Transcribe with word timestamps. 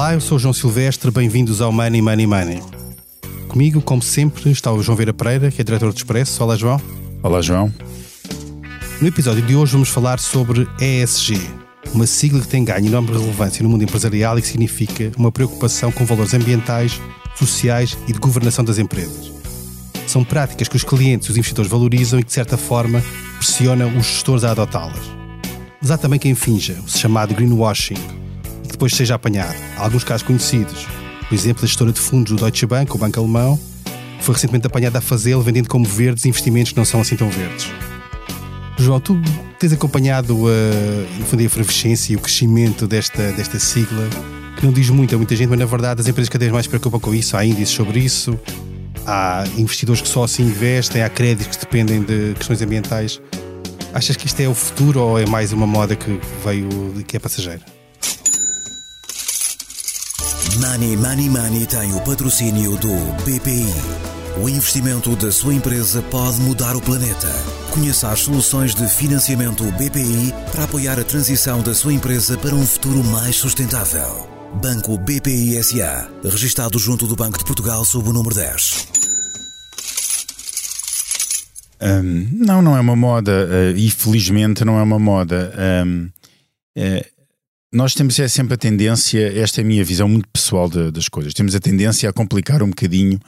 Olá, 0.00 0.14
eu 0.14 0.20
sou 0.22 0.36
o 0.36 0.38
João 0.38 0.54
Silvestre, 0.54 1.10
bem-vindos 1.10 1.60
ao 1.60 1.70
Money 1.70 2.00
Money 2.00 2.26
Money. 2.26 2.62
Comigo, 3.48 3.82
como 3.82 4.00
sempre, 4.00 4.50
está 4.50 4.72
o 4.72 4.82
João 4.82 4.96
Vera 4.96 5.12
Pereira, 5.12 5.50
que 5.50 5.60
é 5.60 5.64
diretor 5.64 5.92
do 5.92 5.96
Expresso. 5.98 6.42
Olá, 6.42 6.56
João. 6.56 6.80
Olá, 7.22 7.42
João. 7.42 7.70
No 8.98 9.06
episódio 9.06 9.42
de 9.42 9.54
hoje 9.54 9.72
vamos 9.72 9.90
falar 9.90 10.18
sobre 10.18 10.66
ESG, 10.80 11.38
uma 11.92 12.06
sigla 12.06 12.40
que 12.40 12.48
tem 12.48 12.64
ganho 12.64 12.86
enorme 12.86 13.12
relevância 13.12 13.62
no 13.62 13.68
mundo 13.68 13.84
empresarial 13.84 14.38
e 14.38 14.40
que 14.40 14.48
significa 14.48 15.12
uma 15.18 15.30
preocupação 15.30 15.92
com 15.92 16.06
valores 16.06 16.32
ambientais, 16.32 16.98
sociais 17.36 17.98
e 18.08 18.14
de 18.14 18.18
governação 18.18 18.64
das 18.64 18.78
empresas. 18.78 19.30
São 20.06 20.24
práticas 20.24 20.66
que 20.66 20.76
os 20.76 20.82
clientes 20.82 21.28
e 21.28 21.32
os 21.32 21.36
investidores 21.36 21.70
valorizam 21.70 22.18
e 22.18 22.22
que, 22.22 22.28
de 22.28 22.34
certa 22.34 22.56
forma, 22.56 23.04
pressionam 23.36 23.94
os 23.98 24.06
gestores 24.06 24.44
a 24.44 24.52
adotá-las. 24.52 25.10
Mas 25.78 25.90
há 25.90 25.98
também 25.98 26.18
quem 26.18 26.34
finja, 26.34 26.78
o 26.86 26.88
chamado 26.88 27.34
greenwashing, 27.34 28.19
depois 28.80 28.94
seja 28.94 29.14
apanhado. 29.14 29.54
Há 29.76 29.84
alguns 29.84 30.04
casos 30.04 30.26
conhecidos. 30.26 30.86
Por 31.28 31.34
exemplo, 31.34 31.60
da 31.60 31.68
gestora 31.68 31.92
de 31.92 32.00
fundos 32.00 32.32
do 32.32 32.38
Deutsche 32.38 32.64
Bank, 32.64 32.90
o 32.94 32.96
banco 32.96 33.20
alemão, 33.20 33.60
foi 34.20 34.34
recentemente 34.34 34.66
apanhada 34.66 34.96
a 34.96 35.00
fazê-lo 35.02 35.42
vendendo 35.42 35.68
como 35.68 35.84
verdes 35.84 36.24
investimentos 36.24 36.72
que 36.72 36.78
não 36.78 36.84
são 36.86 37.02
assim 37.02 37.14
tão 37.14 37.28
verdes. 37.28 37.70
João, 38.78 38.98
tu 38.98 39.20
tens 39.58 39.74
acompanhado 39.74 40.34
uh, 40.34 40.48
no 41.18 41.26
fundo, 41.26 41.40
a 41.40 41.44
efervescência 41.44 42.14
e 42.14 42.16
o 42.16 42.20
crescimento 42.20 42.86
desta, 42.86 43.30
desta 43.32 43.58
sigla, 43.58 44.08
que 44.56 44.64
não 44.64 44.72
diz 44.72 44.88
muito 44.88 45.14
a 45.14 45.18
muita 45.18 45.36
gente, 45.36 45.50
mas 45.50 45.58
na 45.58 45.66
verdade 45.66 46.00
as 46.00 46.08
empresas 46.08 46.30
cada 46.30 46.46
vez 46.46 46.50
mais 46.50 46.64
se 46.64 46.70
preocupam 46.70 46.98
com 46.98 47.14
isso, 47.14 47.36
há 47.36 47.44
índices 47.44 47.74
sobre 47.74 48.00
isso, 48.00 48.40
há 49.06 49.44
investidores 49.58 50.00
que 50.00 50.08
só 50.08 50.24
assim 50.24 50.44
investem, 50.44 51.02
há 51.02 51.10
créditos 51.10 51.58
que 51.58 51.66
dependem 51.66 52.02
de 52.02 52.32
questões 52.32 52.62
ambientais. 52.62 53.20
Achas 53.92 54.16
que 54.16 54.26
isto 54.26 54.40
é 54.40 54.48
o 54.48 54.54
futuro 54.54 55.00
ou 55.00 55.18
é 55.18 55.26
mais 55.26 55.52
uma 55.52 55.66
moda 55.66 55.94
que 55.94 56.18
veio 56.42 56.66
que 57.06 57.18
é 57.18 57.20
passageira? 57.20 57.79
Money 60.58 60.96
Money 60.96 61.28
Money 61.30 61.66
tem 61.66 61.94
o 61.94 62.00
patrocínio 62.00 62.76
do 62.76 62.92
BPI. 63.24 63.66
O 64.42 64.48
investimento 64.48 65.14
da 65.14 65.30
sua 65.30 65.54
empresa 65.54 66.02
pode 66.02 66.40
mudar 66.40 66.74
o 66.74 66.80
planeta. 66.80 67.28
Conheça 67.70 68.10
as 68.10 68.20
soluções 68.20 68.74
de 68.74 68.88
financiamento 68.88 69.64
BPI 69.72 70.34
para 70.50 70.64
apoiar 70.64 70.98
a 70.98 71.04
transição 71.04 71.62
da 71.62 71.72
sua 71.72 71.92
empresa 71.92 72.36
para 72.36 72.54
um 72.54 72.66
futuro 72.66 73.02
mais 73.04 73.36
sustentável. 73.36 74.28
Banco 74.60 74.98
BPI 74.98 75.62
SA, 75.62 76.10
registado 76.24 76.78
junto 76.78 77.06
do 77.06 77.14
Banco 77.14 77.38
de 77.38 77.44
Portugal 77.44 77.84
sob 77.84 78.08
o 78.08 78.12
número 78.12 78.34
10. 78.34 78.88
Um, 81.80 82.28
não, 82.32 82.60
não 82.60 82.76
é 82.76 82.80
uma 82.80 82.96
moda 82.96 83.48
uh, 83.48 83.76
e 83.76 83.90
felizmente 83.90 84.64
não 84.64 84.78
é 84.78 84.82
uma 84.82 84.98
moda. 84.98 85.54
Um, 85.86 86.10
uh, 86.76 87.19
nós 87.72 87.94
temos 87.94 88.18
é 88.18 88.26
sempre 88.26 88.54
a 88.54 88.56
tendência, 88.56 89.38
esta 89.38 89.60
é 89.60 89.62
a 89.62 89.66
minha 89.66 89.84
visão 89.84 90.08
muito 90.08 90.28
pessoal 90.28 90.68
de, 90.68 90.90
das 90.90 91.08
coisas, 91.08 91.32
temos 91.32 91.54
a 91.54 91.60
tendência 91.60 92.08
a 92.08 92.12
complicar 92.12 92.62
um 92.62 92.70
bocadinho 92.70 93.20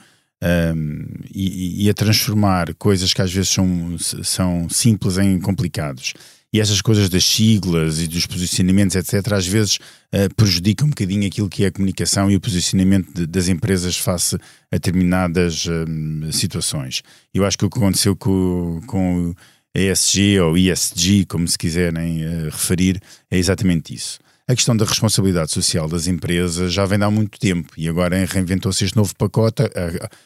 um, 0.75 1.05
e, 1.33 1.85
e, 1.85 1.89
a 1.89 1.93
transformar 1.93 2.73
coisas 2.75 3.13
que 3.13 3.21
às 3.21 3.31
vezes 3.31 3.49
são, 3.49 3.97
são 3.97 4.67
simples 4.69 5.17
em 5.17 5.39
complicados. 5.39 6.13
E 6.51 6.59
essas 6.59 6.81
coisas 6.81 7.09
das 7.09 7.23
siglas 7.23 7.99
e 7.99 8.07
dos 8.07 8.27
posicionamentos, 8.27 8.95
etc., 8.95 9.31
às 9.31 9.47
vezes 9.47 9.77
uh, 9.77 10.31
prejudicam 10.35 10.85
um 10.85 10.89
bocadinho 10.89 11.25
aquilo 11.25 11.49
que 11.49 11.63
é 11.63 11.67
a 11.67 11.71
comunicação 11.71 12.29
e 12.29 12.35
o 12.35 12.41
posicionamento 12.41 13.11
de, 13.13 13.25
das 13.25 13.47
empresas 13.47 13.97
face 13.97 14.35
a 14.35 14.75
determinadas 14.75 15.65
um, 15.65 16.31
situações. 16.31 17.01
Eu 17.33 17.45
acho 17.45 17.57
que 17.57 17.65
o 17.65 17.69
que 17.69 17.79
aconteceu 17.79 18.15
com, 18.15 18.81
com 18.85 19.33
ESG 19.73 20.41
ou 20.41 20.57
ESG, 20.57 21.25
como 21.25 21.47
se 21.47 21.57
quiserem 21.57 22.23
uh, 22.23 22.43
referir, 22.51 23.01
é 23.31 23.37
exatamente 23.37 23.95
isso 23.95 24.19
a 24.47 24.55
questão 24.55 24.75
da 24.75 24.85
responsabilidade 24.85 25.51
social 25.51 25.87
das 25.87 26.05
empresas 26.05 26.73
já 26.73 26.85
vem 26.85 27.01
há 27.01 27.09
muito 27.09 27.39
tempo 27.39 27.71
e 27.77 27.87
agora 27.87 28.25
reinventou-se 28.25 28.83
este 28.83 28.97
novo 28.97 29.15
pacote. 29.15 29.63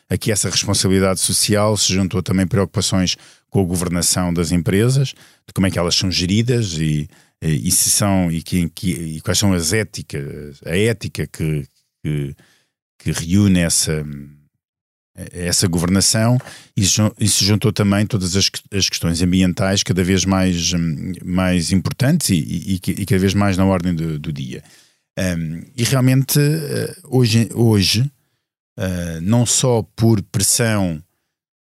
Aqui 0.10 0.32
essa 0.32 0.50
responsabilidade 0.50 1.20
social 1.20 1.78
se 1.78 1.94
juntou 1.94 2.24
também 2.24 2.48
preocupações 2.48 3.16
com 3.50 3.62
a 3.62 3.66
governação 3.66 4.34
das 4.34 4.52
empresas, 4.52 5.10
de 5.10 5.54
como 5.54 5.68
é 5.68 5.72
que 5.72 5.78
elas 5.78 5.96
são 5.96 6.12
geridas 6.12 6.74
e, 6.74 7.08
e, 7.42 7.72
se 7.72 7.90
são 7.92 8.32
e, 8.32 8.42
que, 8.42 8.68
que, 8.70 8.92
e 8.92 9.22
quais 9.22 9.38
são 9.38 9.54
as 9.54 9.72
éticas, 9.72 10.60
a 10.66 10.76
ética 10.76 11.28
que, 11.28 11.68
que, 12.04 12.36
que 12.98 13.12
reúne 13.12 13.60
essa 13.60 14.04
essa 15.34 15.68
governação 15.68 16.38
e 16.76 16.86
se 16.86 17.44
juntou 17.44 17.74
também 17.74 18.06
todas 18.06 18.36
as, 18.36 18.52
as 18.72 18.88
questões 18.88 19.22
ambientais 19.22 19.82
cada 19.82 20.04
vez 20.04 20.26
mais, 20.26 20.74
hum, 20.74 21.14
mais 21.26 21.72
importantes 21.72 22.30
e, 22.30 22.36
e, 22.36 22.74
e 22.76 23.06
cada 23.06 23.20
vez 23.20 23.34
mais 23.34 23.58
na 23.58 23.66
ordem 23.66 23.96
do, 23.96 24.20
do 24.20 24.32
dia. 24.32 24.64
Um, 25.18 25.64
e 25.76 25.84
realmente, 25.84 26.40
eh, 26.40 26.96
hoje, 27.06 27.50
hoje 27.56 28.02
uh, 28.78 29.22
não 29.22 29.48
só 29.48 29.82
por 29.96 30.22
pressão 30.22 31.02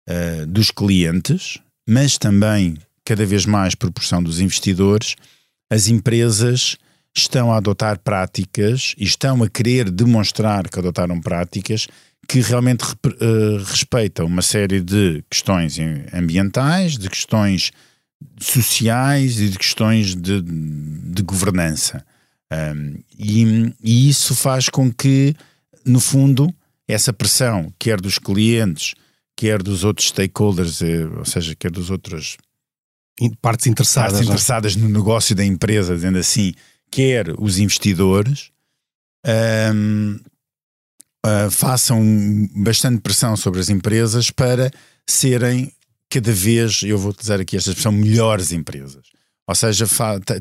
uh, 0.10 0.46
dos 0.46 0.72
clientes, 0.72 1.58
mas 1.88 2.18
também 2.18 2.78
cada 3.06 3.26
vez 3.26 3.46
mais 3.46 3.74
por 3.74 3.92
pressão 3.92 4.22
dos 4.22 4.42
investidores, 4.42 5.16
as 5.72 5.88
empresas 5.88 6.78
estão 7.16 7.54
a 7.54 7.58
adotar 7.58 8.00
práticas 8.00 8.94
e 8.98 9.06
estão 9.06 9.42
a 9.42 9.50
querer 9.50 9.90
demonstrar 9.90 10.68
que 10.68 10.78
adotaram 10.78 11.22
práticas 11.22 11.88
que 12.28 12.40
realmente 12.41 12.84
uh, 12.84 13.63
respeitam 13.66 14.25
uma 14.25 14.41
série 14.41 14.81
de 14.81 15.24
questões 15.30 15.78
ambientais, 16.13 16.97
de 16.97 17.09
questões 17.09 17.72
sociais 18.40 19.40
e 19.40 19.50
de 19.50 19.58
questões 19.58 20.16
de, 20.16 20.41
de 20.41 21.24
governança. 21.24 22.06
Um, 22.52 23.00
e, 23.18 23.74
e, 23.84 24.09
isso 24.09 24.36
faz 24.36 24.69
com 24.69 24.91
que, 24.91 25.36
no 25.86 26.00
fundo, 26.00 26.53
essa 26.88 27.12
pressão, 27.12 27.74
quer 27.80 28.00
dos 28.00 28.18
clientes, 28.18 28.94
quer 29.36 29.62
dos 29.62 29.84
outros 29.84 30.09
stakeholders, 30.09 30.81
eh, 30.81 31.06
ou 31.06 31.25
seja, 31.25 31.56
quer 31.56 31.72
dos 31.72 31.90
outros 31.90 32.38
partes 33.42 33.68
interessadas, 33.68 34.13
partes 34.13 34.28
é? 34.28 34.31
interessadas 34.31 34.75
no 34.75 34.90
negócio 34.90 35.36
da 35.36 35.44
empresa, 35.44 35.96
dizendo 35.96 36.19
assim, 36.19 36.53
quer 36.92 37.34
os 37.40 37.57
investidores, 37.57 38.52
um, 39.74 40.19
uh, 41.25 41.50
façam 41.50 42.02
bastante 42.56 43.02
pressão 43.02 43.36
sobre 43.36 43.59
as 43.59 43.69
empresas 43.69 44.30
para 44.30 44.72
serem 45.08 45.72
cada 46.09 46.31
vez, 46.31 46.84
eu 46.84 46.97
vou 46.97 47.12
utilizar 47.12 47.41
aqui 47.41 47.58
esta 47.58 47.72
expressão, 47.72 47.91
melhores 47.91 48.52
empresas. 48.52 49.15
Ou 49.47 49.53
seja, 49.53 49.85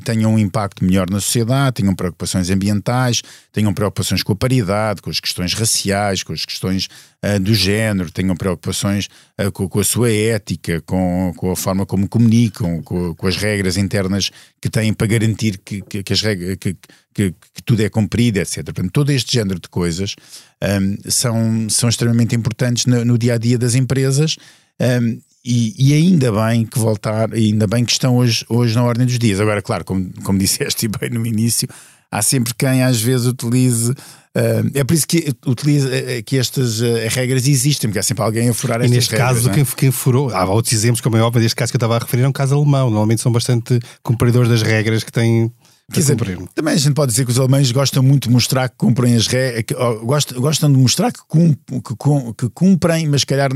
tenham 0.02 0.32
um 0.32 0.38
impacto 0.38 0.82
melhor 0.82 1.10
na 1.10 1.20
sociedade, 1.20 1.82
tenham 1.82 1.94
preocupações 1.94 2.48
ambientais, 2.48 3.20
tenham 3.52 3.74
preocupações 3.74 4.22
com 4.22 4.32
a 4.32 4.36
paridade, 4.36 5.02
com 5.02 5.10
as 5.10 5.20
questões 5.20 5.52
raciais, 5.52 6.22
com 6.22 6.32
as 6.32 6.46
questões 6.46 6.88
uh, 7.22 7.38
do 7.38 7.54
género, 7.54 8.10
tenham 8.10 8.34
preocupações 8.34 9.10
uh, 9.38 9.52
com, 9.52 9.68
com, 9.68 9.78
a 9.78 9.84
sua 9.84 10.10
ética, 10.10 10.80
com, 10.86 11.34
com, 11.36 11.50
a 11.50 11.56
forma 11.56 11.84
como 11.84 12.08
comunicam, 12.08 12.82
com, 12.82 13.14
com, 13.14 13.26
as 13.26 13.36
regras 13.36 13.76
internas 13.76 14.30
que 14.58 14.70
têm 14.70 14.94
para 14.94 15.06
garantir 15.06 15.58
que, 15.58 15.82
que, 15.82 16.02
que 16.02 16.12
as 16.12 16.22
regras, 16.22 16.56
que, 16.56 16.74
que, 17.12 17.34
tudo 17.62 17.82
é 17.82 17.90
cumprido, 17.90 18.38
etc. 18.38 18.64
Portanto, 18.64 18.90
todo 18.90 19.10
este 19.10 19.34
género 19.34 19.60
de 19.60 19.68
coisas 19.68 20.16
um, 20.62 21.10
são, 21.10 21.68
são 21.68 21.88
extremamente 21.90 22.34
importantes 22.34 22.86
no, 22.86 23.04
no 23.04 23.18
dia 23.18 23.34
a 23.34 23.38
dia 23.38 23.58
das 23.58 23.74
empresas. 23.74 24.36
Um, 24.80 25.20
e, 25.44 25.74
e, 25.78 25.92
ainda 25.92 26.32
bem 26.32 26.64
que 26.64 26.78
voltar, 26.78 27.32
ainda 27.34 27.66
bem 27.66 27.84
que 27.84 27.92
estão 27.92 28.16
hoje, 28.16 28.46
hoje 28.48 28.74
na 28.74 28.82
ordem 28.82 29.04
dos 29.04 29.18
dias. 29.18 29.40
Agora, 29.40 29.60
claro, 29.60 29.84
como, 29.84 30.10
como 30.22 30.38
disseste 30.40 30.88
bem 30.88 31.10
no 31.10 31.26
início, 31.26 31.68
há 32.10 32.22
sempre 32.22 32.54
quem 32.54 32.82
às 32.82 33.00
vezes 33.00 33.26
utilize. 33.26 33.90
Uh, 33.90 34.66
é 34.74 34.82
por 34.82 34.94
isso 34.94 35.06
que, 35.06 35.32
utiliza, 35.46 35.88
uh, 35.88 36.22
que 36.24 36.38
estas 36.38 36.80
uh, 36.80 36.86
regras 37.10 37.46
existem, 37.46 37.88
porque 37.88 37.98
há 37.98 38.02
sempre 38.02 38.24
alguém 38.24 38.48
a 38.48 38.54
furar 38.54 38.80
estas 38.80 38.90
regras. 38.90 39.08
E 39.08 39.12
neste 39.12 39.16
caso, 39.16 39.50
é? 39.50 39.52
quem, 39.52 39.64
quem 39.64 39.90
furou, 39.90 40.30
há 40.30 40.44
outros 40.46 40.72
exemplos, 40.72 41.00
como 41.00 41.16
é 41.16 41.22
óbvio, 41.22 41.42
neste 41.42 41.54
caso 41.54 41.70
que 41.70 41.76
eu 41.76 41.78
estava 41.78 41.96
a 41.96 41.98
referir, 41.98 42.22
é 42.22 42.28
um 42.28 42.32
caso 42.32 42.56
alemão. 42.56 42.88
Normalmente 42.88 43.20
são 43.20 43.30
bastante 43.30 43.78
cumpridores 44.02 44.48
das 44.48 44.62
regras 44.62 45.04
que 45.04 45.12
têm 45.12 45.52
Quer 45.92 46.00
dizer, 46.00 46.16
também 46.54 46.74
a 46.74 46.78
gente 46.78 46.94
pode 46.94 47.12
dizer 47.12 47.26
que 47.26 47.30
os 47.30 47.38
alemães 47.38 47.70
gostam 47.70 48.02
muito 48.02 48.28
de 48.28 48.34
mostrar 48.34 48.70
que 48.70 48.76
cumprem 48.76 49.14
as 49.16 49.26
regras, 49.26 49.64
gostam, 50.02 50.40
gostam 50.40 50.72
de 50.72 50.78
mostrar 50.78 51.12
que, 51.12 51.20
cum, 51.28 51.52
que, 51.52 51.94
que 52.38 52.48
cumprem, 52.54 53.06
mas 53.06 53.20
se 53.20 53.26
calhar, 53.26 53.50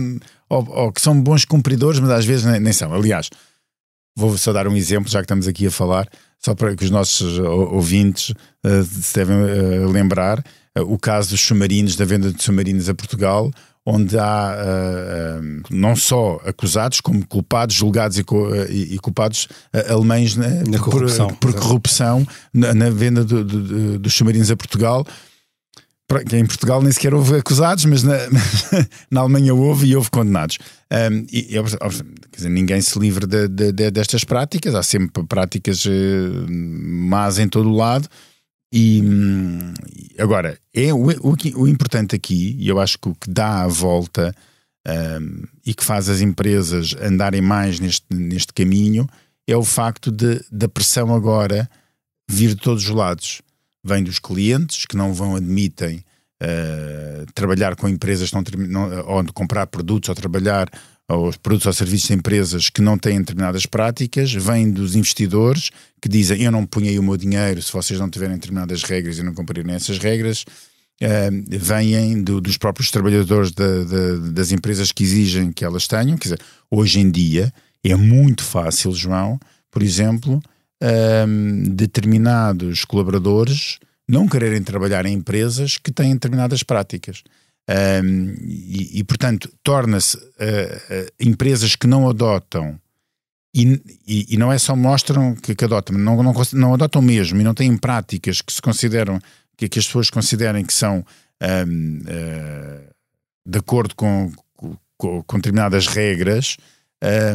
ou, 0.49 0.69
ou, 0.69 0.93
que 0.93 1.01
são 1.01 1.19
bons 1.21 1.47
cumpridores, 1.47 1.99
mas 2.01 2.11
às 2.11 2.27
vezes 2.27 2.45
nem, 2.45 2.61
nem, 2.61 2.73
são. 2.73 2.93
Aliás, 2.93 3.31
vou 4.15 4.37
só 4.37 4.53
dar 4.53 4.69
um 4.69 4.77
exemplo, 4.77 5.11
já 5.11 5.21
que 5.21 5.25
estamos 5.25 5.49
aqui 5.49 5.67
a 5.67 5.71
falar, 5.71 6.07
só 6.39 6.55
para 6.55 6.77
que 6.77 6.85
os 6.85 6.91
nossos 6.91 7.39
ouvintes 7.39 8.31
uh, 8.65 8.85
se 8.85 9.15
devem 9.15 9.37
uh, 9.37 9.91
lembrar, 9.91 10.41
uh, 10.79 10.83
o 10.83 10.99
caso 10.99 11.31
dos 11.31 11.41
submarinos, 11.41 11.97
da 11.97 12.05
venda 12.05 12.31
de 12.31 12.43
submarinos 12.43 12.91
a 12.91 12.95
Portugal, 12.95 13.51
onde 13.91 14.19
há 14.19 14.55
uh, 14.55 15.41
uh, 15.41 15.63
não 15.71 15.97
só 15.97 16.39
acusados, 16.45 17.01
como 17.01 17.27
culpados, 17.27 17.75
julgados 17.75 18.19
e, 18.19 18.25
e, 18.69 18.95
e 18.95 18.99
culpados 18.99 19.49
uh, 19.75 19.95
alemães 19.95 20.37
né, 20.37 20.63
na 20.69 20.79
corrupção, 20.79 21.29
por, 21.29 21.53
por 21.53 21.55
corrupção 21.55 22.27
na, 22.53 22.75
na 22.75 22.91
venda 22.91 23.25
do, 23.25 23.43
do, 23.43 23.99
dos 23.99 24.13
submarinos 24.13 24.51
a 24.51 24.57
Portugal. 24.57 25.07
Em 26.33 26.45
Portugal 26.47 26.83
nem 26.83 26.93
sequer 26.93 27.15
houve 27.15 27.37
acusados, 27.37 27.87
mas 27.87 28.03
na, 28.03 28.17
na 29.11 29.21
Alemanha 29.21 29.55
houve 29.55 29.87
e 29.87 29.97
houve 29.97 30.11
condenados. 30.11 30.59
Um, 30.93 31.27
e, 31.33 31.43
quer 31.45 32.37
dizer, 32.37 32.49
ninguém 32.51 32.83
se 32.83 32.99
livra 32.99 33.27
de, 33.27 33.49
de, 33.49 33.73
de, 33.73 33.91
destas 33.91 34.23
práticas, 34.23 34.75
há 34.75 34.83
sempre 34.83 35.25
práticas 35.25 35.85
más 36.49 37.39
em 37.39 37.49
todo 37.49 37.71
o 37.71 37.77
lado 37.77 38.07
e 38.73 39.01
hum, 39.03 39.73
agora, 40.19 40.59
é 40.75 40.93
o, 40.93 41.09
o, 41.23 41.37
o, 41.57 41.69
importante 41.69 42.15
aqui, 42.15 42.55
e 42.59 42.69
eu 42.69 42.79
acho 42.79 42.99
que 42.99 43.09
o 43.09 43.15
que 43.15 43.31
dá 43.31 43.63
a 43.63 43.69
volta 43.69 44.35
um, 44.87 45.43
e 45.65 45.75
que 45.75 45.85
faz 45.85 46.09
as 46.09 46.21
empresas 46.21 46.95
andarem 47.01 47.41
mais 47.41 47.81
neste, 47.81 48.07
neste 48.11 48.53
caminho 48.53 49.09
é 49.47 49.57
o 49.57 49.65
facto 49.65 50.11
de 50.11 50.45
da 50.53 50.69
pressão 50.69 51.15
agora 51.15 51.69
vir 52.29 52.51
de 52.51 52.57
todos 52.57 52.85
os 52.85 52.91
lados. 52.91 53.41
Vem 53.83 54.03
dos 54.03 54.19
clientes 54.19 54.85
que 54.85 54.97
não 54.97 55.15
vão 55.15 55.37
admitem 55.37 56.05
uh, 56.43 57.33
trabalhar 57.35 57.75
com 57.75 57.89
empresas 57.89 58.31
não, 58.33 58.43
não, 58.69 59.07
ou 59.07 59.25
comprar 59.33 59.67
produtos 59.67 60.11
ou 60.11 60.15
trabalhar 60.15 60.69
aos 61.09 61.39
produtos 61.39 61.67
ou 61.67 61.73
serviços 61.73 62.09
de 62.09 62.15
empresas 62.15 62.69
que 62.69 62.83
não 62.83 62.99
têm 62.99 63.19
determinadas 63.19 63.65
práticas, 63.65 64.31
vem 64.33 64.71
dos 64.71 64.95
investidores 64.95 65.71
que 66.01 66.09
dizem 66.09 66.43
eu 66.43 66.53
não 66.53 66.67
ponhei 66.67 66.99
o 66.99 67.03
meu 67.03 67.17
dinheiro 67.17 67.63
se 67.63 67.73
vocês 67.73 67.99
não 67.99 68.11
tiverem 68.11 68.37
determinadas 68.37 68.83
regras 68.83 69.19
e 69.19 69.23
não 69.23 69.33
cumprirem 69.33 69.75
essas 69.75 69.99
regras, 69.99 70.45
uh, 71.03 71.59
vêm 71.59 72.23
do, 72.23 72.41
dos 72.43 72.59
próprios 72.59 72.91
trabalhadores 72.91 73.53
das 74.33 74.53
empresas 74.53 74.93
que 74.93 75.03
exigem 75.03 75.51
que 75.51 75.65
elas 75.65 75.89
tenham. 75.89 76.19
Quer 76.19 76.25
dizer, 76.25 76.41
hoje 76.71 77.01
em 77.01 77.11
dia 77.11 77.53
é 77.83 77.97
muito 77.97 78.45
fácil, 78.45 78.93
João, 78.93 79.41
por 79.71 79.83
exemplo, 79.83 80.43
um, 81.27 81.63
determinados 81.75 82.85
colaboradores 82.85 83.79
não 84.07 84.27
quererem 84.29 84.63
trabalhar 84.63 85.05
em 85.07 85.15
empresas 85.15 85.77
que 85.79 85.91
têm 85.91 86.13
determinadas 86.13 86.63
práticas. 86.63 87.23
Um, 87.69 88.35
e, 88.41 89.01
e, 89.01 89.05
portanto, 89.05 89.53
torna-se 89.63 90.17
uh, 90.17 90.21
uh, 90.21 91.11
empresas 91.21 91.77
que 91.77 91.87
não 91.87 92.09
adotam 92.09 92.81
e, 93.55 93.83
e, 94.07 94.27
e, 94.31 94.37
não 94.37 94.51
é 94.53 94.59
só 94.59 94.75
mostram 94.77 95.35
que, 95.35 95.55
que 95.55 95.65
adotam, 95.65 95.99
não, 95.99 96.23
não, 96.23 96.33
não, 96.53 96.75
adotam 96.75 97.03
mesmo 97.03 97.41
e 97.41 97.45
não 97.45 97.55
têm 97.55 97.77
práticas 97.77 98.41
que 98.41 98.53
se 98.53 98.63
consideram, 98.63 99.19
que, 99.57 99.69
que 99.69 99.79
as 99.79 99.87
pessoas 99.87 100.11
considerem 100.11 100.65
que 100.65 100.73
são 100.73 101.05
um, 101.67 101.99
uh, 101.99 102.05
eh, 102.07 102.91
de 103.47 103.59
acordo 103.59 103.95
com, 103.95 104.33
com, 104.97 105.23
com 105.23 105.37
determinadas 105.37 105.87
regras, 105.87 106.57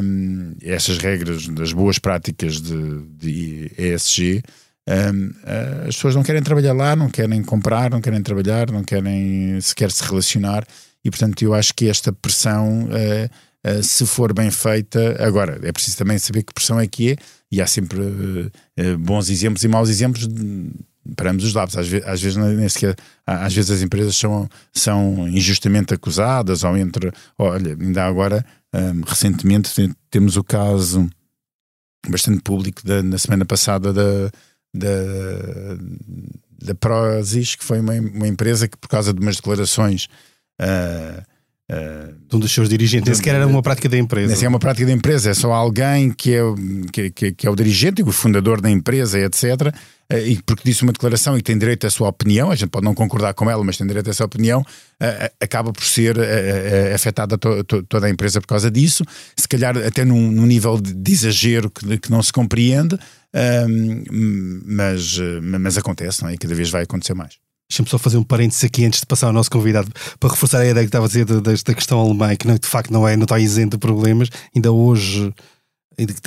um, 0.04 0.56
essas 0.62 0.98
regras 0.98 1.48
das 1.48 1.74
boas 1.74 1.98
práticas 1.98 2.62
de, 2.62 3.02
de 3.18 3.72
ESG, 3.78 4.44
as 5.88 5.96
pessoas 5.96 6.16
não 6.16 6.24
querem 6.24 6.42
trabalhar 6.42 6.74
lá, 6.74 6.96
não 6.96 7.10
querem 7.10 7.42
comprar, 7.42 7.90
não 7.90 8.02
querem 8.02 8.22
trabalhar, 8.22 8.70
não 8.70 8.84
querem 8.84 9.60
sequer 9.62 9.92
se 9.92 10.04
relacionar, 10.04 10.66
e 11.04 11.10
portanto 11.10 11.42
eu 11.42 11.54
acho 11.54 11.74
que 11.74 11.90
esta 11.90 12.12
pressão, 12.12 12.86
uh, 12.86 13.70
uh, 13.70 13.84
se 13.84 14.06
for 14.06 14.34
bem 14.34 14.52
feita, 14.52 15.18
agora 15.26 15.60
é 15.64 15.72
preciso 15.72 15.98
também 15.98 16.18
saber 16.18 16.44
que 16.44 16.54
pressão 16.54 16.80
é 16.80 16.88
que 16.88 17.12
é, 17.12 17.16
e 17.52 17.62
há 17.62 17.68
sempre 17.68 18.02
bons 19.00 19.30
exemplos 19.30 19.64
e 19.64 19.68
maus 19.68 19.88
exemplos 19.88 20.28
para 21.16 21.30
ambos 21.30 21.46
os 21.46 21.54
lados. 21.54 21.78
Às 21.78 21.88
vezes, 21.88 22.08
às 22.08 22.20
vezes, 22.20 22.38
nem 22.38 22.68
sequer, 22.68 22.96
às 23.28 23.54
vezes 23.54 23.70
as 23.70 23.82
empresas 23.84 24.16
são, 24.16 24.50
são 24.74 25.28
injustamente 25.28 25.94
acusadas, 25.94 26.64
ou 26.64 26.76
entre. 26.76 27.12
Olha, 27.38 27.78
ainda 27.80 28.06
agora, 28.06 28.44
recentemente, 29.06 29.72
temos 30.10 30.36
o 30.36 30.44
caso 30.44 31.08
bastante 32.10 32.42
público 32.42 32.82
da, 32.84 33.04
na 33.04 33.20
semana 33.20 33.46
passada 33.46 33.94
da, 33.94 34.32
da, 34.74 35.78
da 36.62 36.76
Prozis, 36.76 37.56
que 37.56 37.64
foi 37.64 37.80
uma, 37.80 37.94
uma 37.94 38.28
empresa 38.28 38.68
que, 38.68 38.78
por 38.78 38.88
causa 38.88 39.14
de 39.14 39.20
umas 39.20 39.36
declarações. 39.36 40.08
Uh, 40.60 41.34
Uh, 41.72 42.14
um 42.34 42.40
dos 42.40 42.52
seus 42.52 42.68
dirigentes, 42.68 43.08
nem 43.08 43.16
sequer 43.16 43.36
era 43.36 43.48
uma 43.48 43.62
prática 43.62 43.88
da 43.88 43.98
empresa. 43.98 44.36
Nem 44.36 44.44
é 44.44 44.50
uma 44.50 44.60
prática 44.60 44.86
da 44.86 44.92
empresa, 44.92 45.30
é 45.30 45.34
só 45.34 45.54
alguém 45.54 46.12
que 46.12 46.36
é, 46.36 46.42
que, 46.92 47.10
que, 47.10 47.32
que 47.32 47.48
é 47.48 47.50
o 47.50 47.56
dirigente, 47.56 48.04
o 48.04 48.12
fundador 48.12 48.60
da 48.60 48.70
empresa, 48.70 49.18
etc. 49.18 49.74
Uh, 50.12 50.18
e 50.28 50.42
porque 50.46 50.62
disse 50.66 50.84
uma 50.84 50.92
declaração 50.92 51.38
e 51.38 51.42
tem 51.42 51.58
direito 51.58 51.88
à 51.88 51.90
sua 51.90 52.10
opinião, 52.10 52.52
a 52.52 52.56
gente 52.56 52.70
pode 52.70 52.84
não 52.84 52.94
concordar 52.94 53.34
com 53.34 53.50
ela, 53.50 53.64
mas 53.64 53.78
tem 53.78 53.88
direito 53.88 54.10
à 54.10 54.14
sua 54.14 54.26
opinião, 54.26 54.64
acaba 55.40 55.72
por 55.72 55.86
ser 55.86 56.18
afetada 56.94 57.38
to, 57.38 57.64
to, 57.64 57.84
toda 57.84 58.08
a 58.08 58.10
empresa 58.10 58.42
por 58.42 58.48
causa 58.48 58.70
disso, 58.70 59.06
se 59.36 59.48
calhar 59.48 59.76
até 59.78 60.04
num, 60.04 60.32
num 60.32 60.46
nível 60.46 60.80
de, 60.80 60.94
de 60.94 61.12
exagero 61.12 61.72
que, 61.72 61.98
que, 61.98 62.12
não 62.12 62.22
se 62.22 62.32
compreende, 62.32 63.00
mas, 64.66 65.18
mas 65.60 65.78
acontece, 65.78 66.22
não 66.22 66.30
é? 66.30 66.34
E 66.34 66.38
cada 66.38 66.54
vez 66.54 66.70
vai 66.70 66.84
acontecer 66.84 67.14
mais. 67.14 67.38
Deixa-me 67.70 67.90
só 67.90 67.98
fazer 67.98 68.18
um 68.18 68.24
parênteses 68.24 68.64
aqui 68.64 68.86
antes 68.86 69.00
de 69.00 69.06
passar 69.06 69.28
ao 69.28 69.34
nosso 69.34 69.50
convidado 69.50 69.92
para 70.20 70.30
reforçar 70.30 70.60
a 70.60 70.68
ideia 70.68 70.86
que 70.86 70.90
estava 70.90 71.06
a 71.06 71.08
dizer 71.08 71.26
desta 71.26 71.74
questão 71.74 72.00
alemã, 72.00 72.36
que 72.36 72.48
não, 72.48 72.56
de 72.56 72.68
facto 72.68 72.92
não 72.92 73.08
é, 73.08 73.16
não 73.16 73.24
está 73.24 73.40
isento 73.40 73.78
de 73.78 73.80
problemas. 73.80 74.30
Ainda 74.56 74.72
hoje 74.72 75.34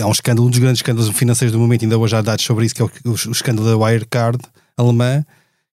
há 0.01 0.07
um 0.07 0.13
escândalo, 0.13 0.49
um 0.49 0.51
dos 0.51 0.59
grandes 0.59 0.79
escândalos 0.79 1.09
financeiros 1.17 1.53
do 1.53 1.59
momento, 1.59 1.85
ainda 1.85 1.99
hoje 1.99 2.17
há 2.17 2.23
dados 2.23 2.45
sobre 2.45 2.67
isso, 2.67 2.75
que 2.75 2.83
é 2.83 2.85
o, 2.85 2.91
o, 3.05 3.33
escândalo 3.33 3.69
da 3.69 3.77
Wirecard 3.77 4.39
alemã, 4.77 5.25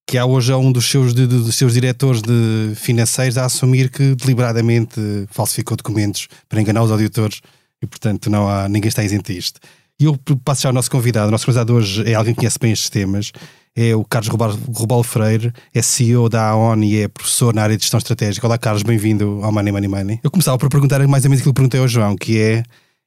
que 0.08 0.18
há 0.18 0.26
hoje 0.26 0.54
um 0.54 0.72
dos 0.72 0.86
seus, 0.86 1.14
de, 1.14 1.26
dos 1.26 1.56
seus 1.56 1.74
diretores 1.74 2.22
de 2.22 2.74
financeiros 2.76 3.38
a 3.38 3.46
assumir 3.46 3.90
que 3.90 4.16
deliberadamente 4.16 5.00
falsificou 5.32 5.78
documentos 5.78 6.28
para 6.50 6.62
enganar 6.62 6.84
os 6.84 6.92
auditores 6.92 7.42
e, 7.82 7.88
portanto, 7.88 8.30
não 8.30 8.48
há, 8.48 8.68
ninguém 8.68 8.90
está 8.90 9.04
isento 9.04 9.32
a 9.32 9.36
isto. 9.36 9.60
E 10.04 10.06
eu 10.06 10.20
passo 10.44 10.64
já 10.64 10.70
ao 10.70 10.74
nosso 10.74 10.92
convidado. 10.92 11.30
O 11.30 11.32
nosso 11.32 11.46
convidado 11.46 11.74
hoje 11.74 12.04
é 12.10 12.14
alguém 12.14 12.34
que 12.34 12.42
conhece 12.42 12.60
bem 12.60 12.74
estes 12.74 12.90
temas 12.90 13.32
é 13.76 13.96
o 13.96 14.04
Carlos 14.04 14.30
Rubal 14.76 15.04
Freire, 15.04 15.52
é 15.74 15.82
CEO 15.82 16.30
da 16.30 16.50
AON 16.50 16.84
e 16.84 17.02
é 17.02 17.08
professor 17.08 17.56
na 17.56 17.64
área 17.64 17.76
de 17.76 17.82
gestão 17.82 17.98
estratégica. 17.98 18.46
Olá, 18.46 18.58
Carlos, 18.58 18.84
bem-vindo 18.84 19.40
ao 19.44 19.52
Money 19.52 19.72
Money 19.72 19.90
Money. 19.90 20.20
Eu 20.24 20.30
começava 20.30 20.58
por 20.60 20.70
perguntar 20.70 21.00
mais 21.08 21.24
ou 21.24 21.30
menos 21.30 21.40
aquilo 21.40 21.54
que 21.54 21.60
perguntei 21.60 21.80
ao 21.80 21.88
João, 21.88 22.16
que 22.16 22.40
é 22.40 22.64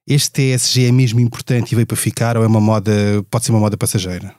este 0.09 0.55
ESG 0.55 0.89
é 0.89 0.93
mesmo 0.93 1.21
importante 1.21 1.71
e 1.71 1.75
veio 1.77 1.87
para 1.87 1.97
ficar 1.97 2.37
ou 2.37 2.43
é 2.43 2.47
uma 2.47 2.61
moda, 2.61 2.91
pode 3.31 3.45
ser 3.45 3.53
uma 3.53 3.61
moda 3.61 3.77
passageira? 3.77 4.35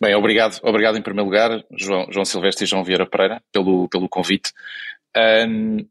Bem, 0.00 0.14
obrigado, 0.14 0.58
obrigado 0.62 0.96
em 0.96 1.02
primeiro 1.02 1.28
lugar, 1.28 1.62
João, 1.78 2.06
João 2.10 2.24
Silvestre 2.24 2.64
e 2.64 2.66
João 2.66 2.84
Vieira 2.84 3.06
Pereira, 3.06 3.42
pelo, 3.52 3.88
pelo 3.88 4.08
convite. 4.08 4.52
Um, 5.14 5.86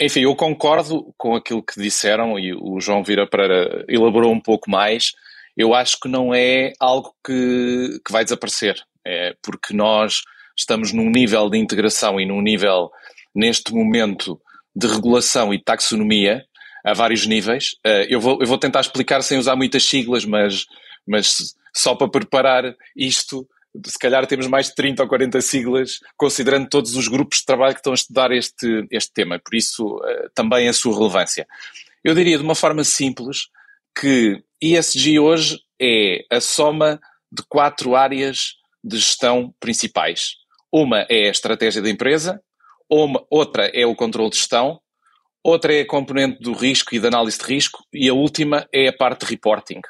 enfim, 0.00 0.20
eu 0.20 0.34
concordo 0.36 1.12
com 1.16 1.34
aquilo 1.34 1.62
que 1.62 1.80
disseram 1.80 2.38
e 2.38 2.54
o 2.54 2.80
João 2.80 3.02
Vieira 3.02 3.26
Pereira 3.26 3.84
elaborou 3.88 4.32
um 4.32 4.40
pouco 4.40 4.70
mais 4.70 5.12
eu 5.56 5.74
acho 5.74 5.98
que 6.00 6.08
não 6.08 6.34
é 6.34 6.72
algo 6.80 7.14
que, 7.24 8.00
que 8.04 8.12
vai 8.12 8.24
desaparecer, 8.24 8.82
é 9.04 9.34
porque 9.42 9.74
nós 9.74 10.22
estamos 10.56 10.92
num 10.92 11.10
nível 11.10 11.48
de 11.50 11.58
integração 11.58 12.20
e 12.20 12.26
num 12.26 12.40
nível, 12.40 12.90
neste 13.34 13.72
momento, 13.72 14.40
de 14.74 14.86
regulação 14.86 15.52
e 15.52 15.62
taxonomia 15.62 16.44
a 16.84 16.94
vários 16.94 17.26
níveis. 17.26 17.76
Eh, 17.84 18.06
eu 18.08 18.20
vou, 18.20 18.38
eu 18.40 18.46
vou 18.46 18.58
tentar 18.58 18.80
explicar 18.80 19.22
sem 19.22 19.38
usar 19.38 19.56
muitas 19.56 19.84
siglas, 19.84 20.24
mas, 20.24 20.66
mas 21.06 21.54
só 21.74 21.94
para 21.94 22.08
preparar 22.08 22.74
isto, 22.96 23.46
se 23.86 23.98
calhar 23.98 24.26
temos 24.26 24.46
mais 24.46 24.66
de 24.66 24.74
30 24.74 25.02
ou 25.02 25.08
40 25.08 25.40
siglas, 25.40 26.00
considerando 26.16 26.68
todos 26.68 26.94
os 26.94 27.08
grupos 27.08 27.38
de 27.38 27.46
trabalho 27.46 27.74
que 27.74 27.80
estão 27.80 27.92
a 27.92 27.94
estudar 27.94 28.30
este, 28.30 28.86
este 28.90 29.12
tema, 29.12 29.38
por 29.38 29.54
isso 29.54 29.98
eh, 30.04 30.28
também 30.34 30.68
a 30.68 30.72
sua 30.72 30.96
relevância. 30.96 31.46
Eu 32.04 32.14
diria 32.14 32.36
de 32.36 32.44
uma 32.44 32.54
forma 32.54 32.84
simples 32.84 33.48
que 33.98 34.42
ESG 34.60 35.18
hoje 35.18 35.58
é 35.80 36.24
a 36.30 36.40
soma 36.40 37.00
de 37.30 37.42
quatro 37.48 37.96
áreas 37.96 38.56
de 38.84 38.98
gestão 38.98 39.54
principais. 39.58 40.34
Uma 40.70 41.06
é 41.08 41.28
a 41.28 41.30
estratégia 41.30 41.80
da 41.80 41.90
empresa, 41.90 42.42
uma, 42.90 43.24
outra 43.30 43.70
é 43.72 43.86
o 43.86 43.94
controle 43.94 44.30
de 44.30 44.36
gestão, 44.36 44.80
outra 45.42 45.74
é 45.74 45.80
a 45.80 45.86
componente 45.86 46.40
do 46.40 46.52
risco 46.52 46.94
e 46.94 47.00
da 47.00 47.08
análise 47.08 47.38
de 47.38 47.44
risco 47.44 47.84
e 47.92 48.08
a 48.08 48.14
última 48.14 48.68
é 48.72 48.88
a 48.88 48.92
parte 48.92 49.24
de 49.24 49.32
reporting. 49.32 49.80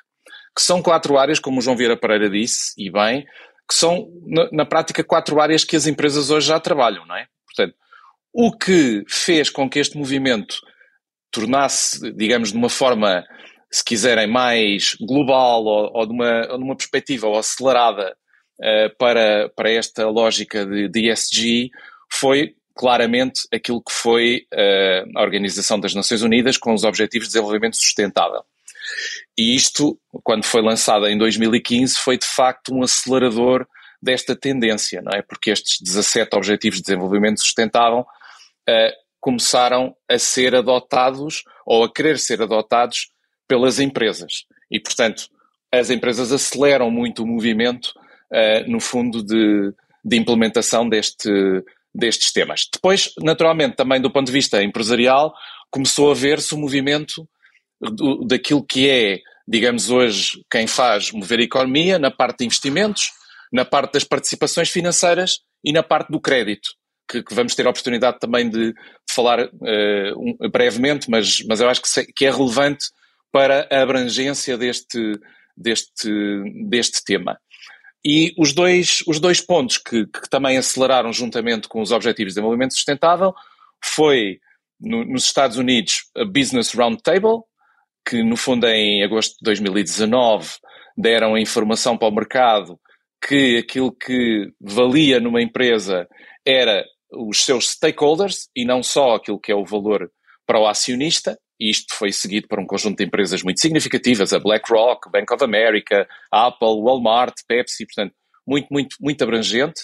Que 0.54 0.62
são 0.62 0.82
quatro 0.82 1.18
áreas, 1.18 1.40
como 1.40 1.58
o 1.58 1.62
João 1.62 1.76
Vieira 1.76 1.96
Pereira 1.96 2.28
disse, 2.28 2.72
e 2.76 2.90
bem, 2.90 3.24
que 3.72 3.78
são, 3.78 4.06
na, 4.26 4.48
na 4.52 4.66
prática, 4.66 5.02
quatro 5.02 5.40
áreas 5.40 5.64
que 5.64 5.74
as 5.74 5.86
empresas 5.86 6.30
hoje 6.30 6.48
já 6.48 6.60
trabalham, 6.60 7.06
não 7.06 7.16
é? 7.16 7.26
Portanto, 7.46 7.74
o 8.30 8.52
que 8.52 9.02
fez 9.08 9.48
com 9.48 9.68
que 9.68 9.78
este 9.78 9.96
movimento 9.96 10.56
tornasse, 11.30 12.12
digamos, 12.12 12.52
de 12.52 12.58
uma 12.58 12.68
forma 12.68 13.24
se 13.70 13.82
quiserem, 13.82 14.26
mais 14.26 14.94
global 15.00 15.64
ou, 15.64 15.90
ou 15.94 16.06
de, 16.06 16.12
uma, 16.12 16.52
ou 16.52 16.58
de 16.58 16.64
uma 16.64 16.76
perspectiva 16.76 17.26
ou 17.26 17.38
acelerada 17.38 18.14
uh, 18.60 18.94
para, 18.98 19.48
para 19.56 19.70
esta 19.70 20.06
lógica 20.06 20.66
de, 20.66 20.88
de 20.88 21.10
ESG, 21.10 21.70
foi 22.12 22.54
claramente 22.76 23.48
aquilo 23.50 23.82
que 23.82 23.92
foi 23.92 24.46
uh, 24.52 25.18
a 25.18 25.22
Organização 25.22 25.80
das 25.80 25.94
Nações 25.94 26.20
Unidas 26.20 26.58
com 26.58 26.74
os 26.74 26.84
Objetivos 26.84 27.28
de 27.28 27.32
Desenvolvimento 27.32 27.76
Sustentável. 27.76 28.44
E 29.36 29.54
isto, 29.54 29.98
quando 30.22 30.44
foi 30.44 30.62
lançado 30.62 31.06
em 31.06 31.16
2015, 31.16 31.96
foi 31.98 32.18
de 32.18 32.26
facto 32.26 32.74
um 32.74 32.82
acelerador 32.82 33.66
desta 34.02 34.34
tendência, 34.34 35.00
não 35.00 35.12
é? 35.12 35.22
Porque 35.22 35.50
estes 35.50 35.80
17 35.80 36.36
Objetivos 36.36 36.78
de 36.78 36.84
Desenvolvimento 36.84 37.40
Sustentável 37.40 38.00
uh, 38.00 38.92
começaram 39.20 39.94
a 40.10 40.18
ser 40.18 40.54
adotados 40.56 41.44
ou 41.64 41.84
a 41.84 41.92
querer 41.92 42.18
ser 42.18 42.42
adotados 42.42 43.10
pelas 43.46 43.78
empresas. 43.78 44.44
E, 44.70 44.80
portanto, 44.80 45.28
as 45.70 45.88
empresas 45.88 46.32
aceleram 46.32 46.90
muito 46.90 47.22
o 47.22 47.26
movimento, 47.26 47.94
uh, 48.32 48.68
no 48.68 48.80
fundo, 48.80 49.22
de, 49.22 49.72
de 50.04 50.16
implementação 50.16 50.88
deste, 50.88 51.30
destes 51.94 52.32
temas. 52.32 52.68
Depois, 52.72 53.12
naturalmente, 53.22 53.76
também 53.76 54.00
do 54.00 54.10
ponto 54.10 54.26
de 54.26 54.32
vista 54.32 54.62
empresarial, 54.62 55.32
começou 55.70 56.10
a 56.10 56.14
ver-se 56.14 56.54
o 56.54 56.58
movimento 56.58 57.28
daquilo 58.26 58.64
que 58.64 58.88
é, 58.88 59.20
digamos 59.46 59.90
hoje, 59.90 60.44
quem 60.50 60.66
faz 60.66 61.10
mover 61.10 61.40
a 61.40 61.42
economia 61.42 61.98
na 61.98 62.10
parte 62.10 62.38
de 62.38 62.46
investimentos, 62.46 63.10
na 63.52 63.64
parte 63.64 63.94
das 63.94 64.04
participações 64.04 64.70
financeiras 64.70 65.40
e 65.64 65.72
na 65.72 65.82
parte 65.82 66.10
do 66.10 66.20
crédito, 66.20 66.70
que, 67.08 67.22
que 67.22 67.34
vamos 67.34 67.54
ter 67.54 67.66
a 67.66 67.70
oportunidade 67.70 68.18
também 68.18 68.48
de, 68.48 68.72
de 68.72 68.74
falar 69.10 69.40
uh, 69.40 69.48
um, 70.16 70.48
brevemente, 70.48 71.10
mas, 71.10 71.42
mas 71.46 71.60
eu 71.60 71.68
acho 71.68 71.82
que, 71.82 71.88
se, 71.88 72.06
que 72.12 72.24
é 72.24 72.30
relevante 72.30 72.86
para 73.30 73.66
a 73.70 73.82
abrangência 73.82 74.56
deste, 74.56 75.18
deste, 75.56 76.10
deste 76.68 77.04
tema. 77.04 77.38
E 78.04 78.34
os 78.36 78.52
dois, 78.52 79.02
os 79.06 79.20
dois 79.20 79.40
pontos 79.40 79.78
que, 79.78 80.06
que 80.06 80.28
também 80.28 80.58
aceleraram 80.58 81.12
juntamente 81.12 81.68
com 81.68 81.80
os 81.80 81.92
Objetivos 81.92 82.32
de 82.32 82.34
Desenvolvimento 82.34 82.74
Sustentável 82.74 83.32
foi 83.82 84.40
no, 84.80 85.04
nos 85.04 85.24
Estados 85.24 85.56
Unidos 85.56 86.10
a 86.16 86.24
Business 86.24 86.72
Roundtable, 86.72 87.42
que 88.04 88.22
no 88.22 88.36
fundo 88.36 88.66
em 88.66 89.02
agosto 89.02 89.36
de 89.38 89.44
2019 89.44 90.50
deram 90.96 91.34
a 91.34 91.40
informação 91.40 91.96
para 91.96 92.08
o 92.08 92.14
mercado 92.14 92.78
que 93.26 93.58
aquilo 93.58 93.92
que 93.92 94.52
valia 94.60 95.20
numa 95.20 95.40
empresa 95.40 96.08
era 96.44 96.84
os 97.12 97.44
seus 97.44 97.70
stakeholders 97.70 98.48
e 98.56 98.64
não 98.64 98.82
só 98.82 99.14
aquilo 99.14 99.38
que 99.38 99.52
é 99.52 99.54
o 99.54 99.64
valor 99.64 100.10
para 100.46 100.58
o 100.58 100.66
acionista, 100.66 101.38
e 101.60 101.70
isto 101.70 101.94
foi 101.94 102.10
seguido 102.10 102.48
por 102.48 102.58
um 102.58 102.66
conjunto 102.66 102.98
de 102.98 103.04
empresas 103.04 103.42
muito 103.42 103.60
significativas, 103.60 104.32
a 104.32 104.40
BlackRock, 104.40 105.10
Bank 105.10 105.32
of 105.32 105.44
America, 105.44 106.08
Apple, 106.30 106.80
Walmart, 106.82 107.34
Pepsi, 107.46 107.86
portanto, 107.86 108.14
muito, 108.44 108.66
muito, 108.70 108.96
muito 109.00 109.22
abrangente. 109.22 109.82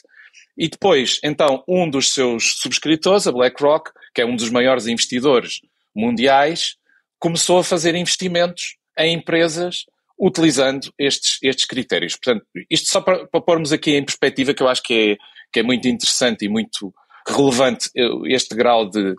E 0.57 0.69
depois, 0.69 1.21
então, 1.23 1.63
um 1.69 1.89
dos 1.89 2.13
seus 2.13 2.57
subscritores, 2.61 3.29
a 3.29 3.33
BlackRock, 3.33 3.93
que 4.13 4.21
é 4.21 4.27
um 4.27 4.35
dos 4.35 4.51
maiores 4.51 4.89
investidores 4.89 5.61
mundiais, 5.95 6.77
começou 7.19 7.59
a 7.59 7.65
fazer 7.65 7.95
investimentos 7.95 8.77
em 8.99 9.15
empresas 9.15 9.85
utilizando 10.19 10.93
estes, 10.99 11.39
estes 11.43 11.65
critérios. 11.65 12.17
Portanto, 12.17 12.45
isto 12.69 12.89
só 12.89 13.01
para, 13.01 13.27
para 13.27 13.41
pormos 13.41 13.73
aqui 13.73 13.97
em 13.97 14.05
perspectiva, 14.05 14.53
que 14.53 14.63
eu 14.63 14.69
acho 14.69 14.83
que 14.83 15.13
é, 15.13 15.17
que 15.53 15.61
é 15.61 15.63
muito 15.63 15.87
interessante 15.87 16.45
e 16.45 16.49
muito 16.49 16.93
relevante 17.27 17.89
eh, 17.97 18.09
este 18.27 18.55
grau 18.55 18.89
de, 18.89 19.15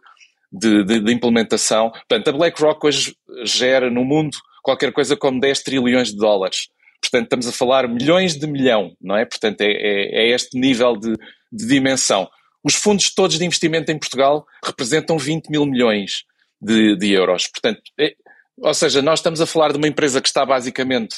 de, 0.52 0.84
de, 0.84 1.00
de, 1.00 1.14
implementação. 1.14 1.92
Portanto, 1.92 2.28
a 2.28 2.32
BlackRock 2.34 2.86
hoje 2.86 3.16
gera 3.44 3.90
no 3.90 4.04
mundo 4.04 4.38
qualquer 4.62 4.92
coisa 4.92 5.16
como 5.16 5.40
10 5.40 5.64
trilhões 5.64 6.10
de 6.10 6.18
dólares. 6.18 6.68
Portanto, 7.02 7.24
estamos 7.24 7.48
a 7.48 7.52
falar 7.52 7.88
milhões 7.88 8.36
de 8.36 8.46
milhão, 8.46 8.94
não 9.02 9.16
é? 9.16 9.26
Portanto, 9.26 9.62
é, 9.62 9.72
é, 9.72 10.24
é 10.24 10.30
este 10.32 10.60
nível 10.60 10.98
de, 10.98 11.14
de, 11.52 11.66
dimensão. 11.66 12.30
Os 12.62 12.76
fundos 12.76 13.14
todos 13.14 13.38
de 13.38 13.46
investimento 13.46 13.90
em 13.90 13.98
Portugal 13.98 14.46
representam 14.64 15.18
20 15.18 15.50
mil 15.50 15.66
milhões 15.66 16.26
de, 16.62 16.96
de 16.96 17.14
euros. 17.14 17.48
Portanto, 17.48 17.82
é, 18.00 18.14
ou 18.58 18.74
seja, 18.74 19.02
nós 19.02 19.20
estamos 19.20 19.42
a 19.42 19.46
falar 19.46 19.72
de 19.72 19.78
uma 19.78 19.88
empresa 19.88 20.22
que 20.22 20.28
está 20.28 20.46
basicamente 20.46 21.18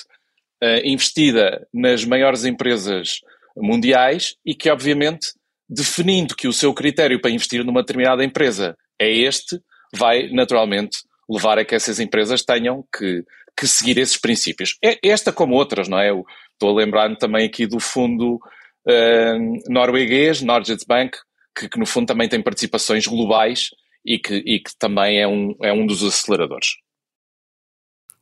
uh, 0.64 0.86
investida 0.86 1.68
nas 1.74 2.06
maiores 2.06 2.46
empresas 2.46 3.22
mundiais 3.56 4.36
e 4.46 4.54
que, 4.54 4.70
obviamente, 4.70 5.34
definindo 5.68 6.36
que 6.36 6.48
o 6.48 6.54
seu 6.54 6.74
critério 6.74 7.20
para 7.20 7.32
investir 7.32 7.64
numa 7.64 7.82
determinada 7.82 8.24
empresa 8.24 8.78
é 9.00 9.10
este, 9.10 9.60
vai 9.96 10.30
naturalmente 10.30 11.00
levar 11.30 11.58
a 11.58 11.66
que 11.66 11.76
essas 11.76 12.00
empresas 12.00 12.44
tenham 12.44 12.86
que, 12.96 13.24
que 13.58 13.68
seguir 13.68 13.98
esses 13.98 14.18
princípios. 14.18 14.78
É, 14.84 15.00
esta 15.04 15.32
como 15.32 15.56
outras, 15.56 15.88
não 15.88 16.00
é? 16.00 16.10
Eu 16.10 16.26
estou 16.54 16.70
a 16.70 16.82
lembrar-me 16.82 17.18
também 17.18 17.46
aqui 17.46 17.66
do 17.66 17.80
fundo 17.80 18.36
uh, 18.36 19.72
norueguês, 19.72 20.42
Norges 20.42 20.84
Bank, 20.84 21.18
que, 21.58 21.70
que, 21.70 21.80
no 21.80 21.86
fundo 21.86 22.08
também 22.08 22.30
tem 22.30 22.42
participações 22.42 23.08
globais 23.08 23.70
e 24.06 24.20
que, 24.20 24.36
e 24.36 24.60
que 24.60 24.72
também 24.78 25.20
é 25.20 25.28
um, 25.28 25.56
é 25.62 25.72
um 25.72 25.86
dos 25.86 26.04
aceleradores. 26.04 26.76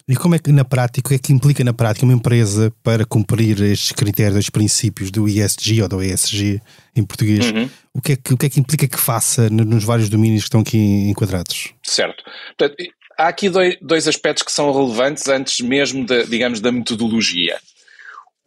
E 0.10 0.16
como 0.16 0.34
é 0.34 0.40
que 0.40 0.52
na 0.52 0.66
prática, 0.66 1.08
o 1.08 1.10
que 1.10 1.16
é 1.16 1.20
que 1.20 1.32
implica 1.32 1.64
na 1.64 1.72
prática 1.72 2.04
uma 2.04 2.16
empresa 2.16 2.74
para 2.82 3.06
cumprir 3.06 3.62
estes 3.62 3.92
critérios, 3.92 4.40
estes 4.40 4.50
princípios 4.50 5.12
do 5.12 5.28
ESG 5.28 5.84
ou 5.84 5.88
do 5.88 6.02
ESG 6.02 6.60
em 6.96 7.04
português? 7.04 7.52
Uhum. 7.52 7.70
O, 7.94 8.02
que 8.02 8.14
é 8.14 8.16
que, 8.16 8.34
o 8.34 8.38
que 8.38 8.48
é 8.48 8.50
que 8.50 8.60
implica 8.60 8.88
que 8.88 9.00
faça 9.00 9.52
nos 9.52 9.84
vários 9.84 10.10
domínios 10.10 10.42
que 10.42 10.48
estão 10.48 10.62
aqui 10.62 10.80
enquadrados? 10.80 11.76
Certo. 11.84 12.24
Portanto, 12.58 12.92
há 13.20 13.28
aqui 13.28 13.52
dois, 13.52 13.78
dois 13.84 14.08
aspectos 14.08 14.42
que 14.42 14.52
são 14.52 14.74
relevantes 14.74 15.28
antes 15.28 15.60
mesmo, 15.60 16.04
da, 16.04 16.24
digamos, 16.24 16.60
da 16.60 16.72
metodologia. 16.72 17.60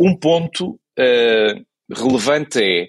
Um 0.01 0.17
ponto 0.17 0.71
uh, 0.71 1.65
relevante 1.95 2.59
é, 2.61 2.89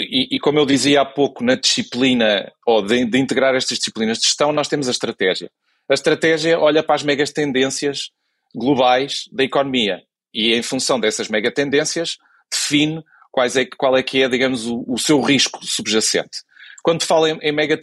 e, 0.00 0.36
e, 0.36 0.40
como 0.40 0.58
eu 0.58 0.66
dizia 0.66 1.00
há 1.00 1.04
pouco, 1.04 1.44
na 1.44 1.54
disciplina, 1.54 2.50
ou 2.66 2.82
de, 2.82 3.04
de 3.04 3.18
integrar 3.18 3.54
estas 3.54 3.78
disciplinas 3.78 4.18
de 4.18 4.26
gestão, 4.26 4.52
nós 4.52 4.68
temos 4.68 4.88
a 4.88 4.90
estratégia. 4.90 5.50
A 5.88 5.94
estratégia 5.94 6.58
olha 6.58 6.82
para 6.82 6.94
as 6.94 7.02
megas 7.02 7.30
tendências 7.30 8.10
globais 8.54 9.24
da 9.32 9.44
economia 9.44 10.02
e, 10.32 10.54
em 10.54 10.62
função 10.62 11.00
dessas 11.00 11.28
mega 11.28 11.50
tendências, 11.50 12.18
define 12.50 13.02
quais 13.30 13.56
é, 13.56 13.64
qual 13.64 13.96
é 13.96 14.02
que 14.02 14.22
é, 14.22 14.28
digamos, 14.28 14.66
o, 14.66 14.84
o 14.86 14.98
seu 14.98 15.20
risco 15.20 15.64
subjacente. 15.64 16.38
Quando 16.82 17.04
fala 17.04 17.30
em, 17.30 17.38
em 17.42 17.52
mega 17.52 17.78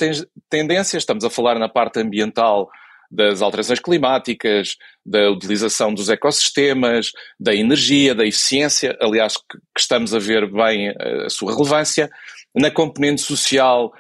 tendências, 0.50 1.02
estamos 1.02 1.24
a 1.24 1.30
falar 1.30 1.60
na 1.60 1.70
parte 1.70 2.00
ambiental 2.00 2.70
das 3.12 3.42
alterações 3.42 3.80
climáticas, 3.80 4.76
da 5.06 5.30
utilização 5.30 5.94
dos 5.94 6.10
ecossistemas, 6.10 7.12
da 7.40 7.54
energia, 7.54 8.16
da 8.16 8.26
eficiência, 8.26 8.98
aliás, 9.00 9.38
que, 9.38 9.58
que 9.58 9.80
estamos 9.80 10.14
a 10.14 10.20
ver 10.20 10.52
bem 10.52 10.90
a, 10.90 11.26
a 11.26 11.30
sua 11.30 11.54
relevância. 11.54 12.10
Na 12.56 12.72
componente 12.72 13.22
social, 13.22 13.94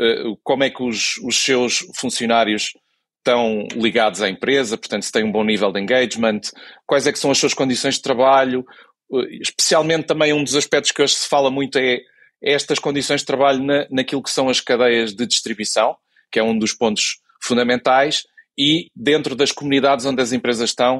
eh, 0.00 0.24
como 0.42 0.64
é 0.64 0.70
que 0.70 0.82
os, 0.82 1.16
os 1.18 1.36
seus 1.36 1.84
funcionários 1.96 2.72
estão 3.18 3.66
ligados 3.74 4.22
à 4.22 4.28
empresa, 4.28 4.76
portanto, 4.76 5.02
se 5.02 5.12
tem 5.12 5.24
um 5.24 5.32
bom 5.32 5.44
nível 5.44 5.70
de 5.70 5.80
engagement, 5.80 6.40
quais 6.86 7.06
é 7.06 7.12
que 7.12 7.18
são 7.18 7.30
as 7.30 7.38
suas 7.38 7.54
condições 7.54 7.94
de 7.94 8.02
trabalho, 8.02 8.64
eh, 9.12 9.38
especialmente 9.40 10.06
também 10.06 10.32
um 10.32 10.42
dos 10.42 10.56
aspectos 10.56 10.90
que 10.90 11.02
hoje 11.02 11.14
se 11.14 11.28
fala 11.28 11.50
muito 11.50 11.78
é, 11.78 11.96
é 12.42 12.52
estas 12.52 12.78
condições 12.78 13.20
de 13.20 13.26
trabalho 13.26 13.62
na, 13.62 13.86
naquilo 13.90 14.22
que 14.22 14.30
são 14.30 14.48
as 14.48 14.60
cadeias 14.60 15.14
de 15.14 15.26
distribuição, 15.26 15.96
que 16.32 16.38
é 16.38 16.42
um 16.42 16.58
dos 16.58 16.72
pontos 16.72 17.18
fundamentais, 17.40 18.24
e 18.58 18.90
dentro 18.94 19.36
das 19.36 19.52
comunidades 19.52 20.04
onde 20.04 20.20
as 20.20 20.32
empresas 20.32 20.70
estão, 20.70 20.98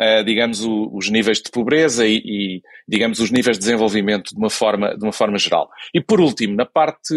uh, 0.00 0.24
digamos, 0.24 0.64
o, 0.64 0.90
os 0.92 1.08
níveis 1.08 1.38
de 1.38 1.50
pobreza 1.50 2.06
e, 2.06 2.16
e, 2.16 2.62
digamos, 2.88 3.20
os 3.20 3.30
níveis 3.30 3.56
de 3.56 3.64
desenvolvimento 3.64 4.30
de 4.30 4.38
uma, 4.38 4.50
forma, 4.50 4.96
de 4.96 5.04
uma 5.04 5.12
forma 5.12 5.38
geral. 5.38 5.70
E 5.94 6.00
por 6.00 6.20
último, 6.20 6.56
na 6.56 6.66
parte 6.66 7.14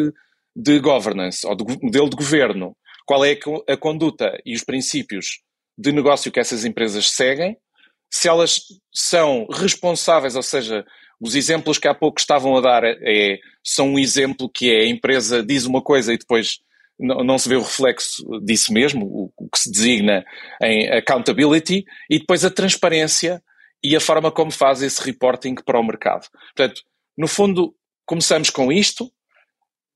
de 0.55 0.79
governance, 0.79 1.45
ou 1.47 1.55
do 1.55 1.65
modelo 1.81 2.09
de 2.09 2.15
governo, 2.15 2.75
qual 3.05 3.25
é 3.25 3.37
a 3.67 3.77
conduta 3.77 4.39
e 4.45 4.53
os 4.53 4.63
princípios 4.63 5.39
de 5.77 5.91
negócio 5.91 6.31
que 6.31 6.39
essas 6.39 6.65
empresas 6.65 7.09
seguem, 7.09 7.57
se 8.11 8.27
elas 8.27 8.61
são 8.93 9.47
responsáveis, 9.49 10.35
ou 10.35 10.43
seja, 10.43 10.85
os 11.19 11.35
exemplos 11.35 11.77
que 11.77 11.87
há 11.87 11.93
pouco 11.93 12.19
estavam 12.19 12.55
a 12.55 12.61
dar 12.61 12.83
é, 12.83 13.39
são 13.63 13.93
um 13.93 13.99
exemplo 13.99 14.49
que 14.49 14.71
é 14.71 14.81
a 14.81 14.87
empresa 14.87 15.43
diz 15.43 15.65
uma 15.65 15.81
coisa 15.81 16.13
e 16.13 16.17
depois 16.17 16.59
não, 16.99 17.23
não 17.23 17.37
se 17.37 17.47
vê 17.47 17.55
o 17.55 17.61
reflexo 17.61 18.23
disso 18.41 18.73
mesmo, 18.73 19.05
o, 19.05 19.31
o, 19.37 19.49
que 19.49 19.59
se 19.59 19.71
designa 19.71 20.25
em 20.61 20.89
accountability, 20.91 21.85
e 22.09 22.19
depois 22.19 22.43
a 22.43 22.51
transparência 22.51 23.41
e 23.83 23.95
a 23.95 24.01
forma 24.01 24.31
como 24.31 24.51
faz 24.51 24.81
esse 24.81 25.01
reporting 25.01 25.55
para 25.55 25.79
o 25.79 25.83
mercado. 25.83 26.27
Portanto, 26.55 26.81
no 27.17 27.27
fundo, 27.27 27.73
começamos 28.05 28.49
com 28.49 28.71
isto, 28.71 29.09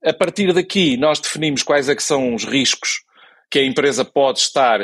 a 0.03 0.13
partir 0.13 0.53
daqui, 0.53 0.97
nós 0.97 1.19
definimos 1.19 1.63
quais 1.63 1.89
é 1.89 1.95
que 1.95 2.03
são 2.03 2.33
os 2.33 2.45
riscos 2.45 3.03
que 3.49 3.59
a 3.59 3.65
empresa 3.65 4.03
pode 4.03 4.39
estar 4.39 4.79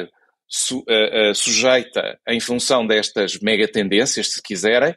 su, 0.47 0.79
uh, 0.79 1.31
uh, 1.31 1.35
sujeita 1.35 2.19
em 2.27 2.39
função 2.39 2.85
destas 2.85 3.39
mega 3.39 3.67
tendências, 3.67 4.33
se 4.33 4.41
quiserem, 4.41 4.95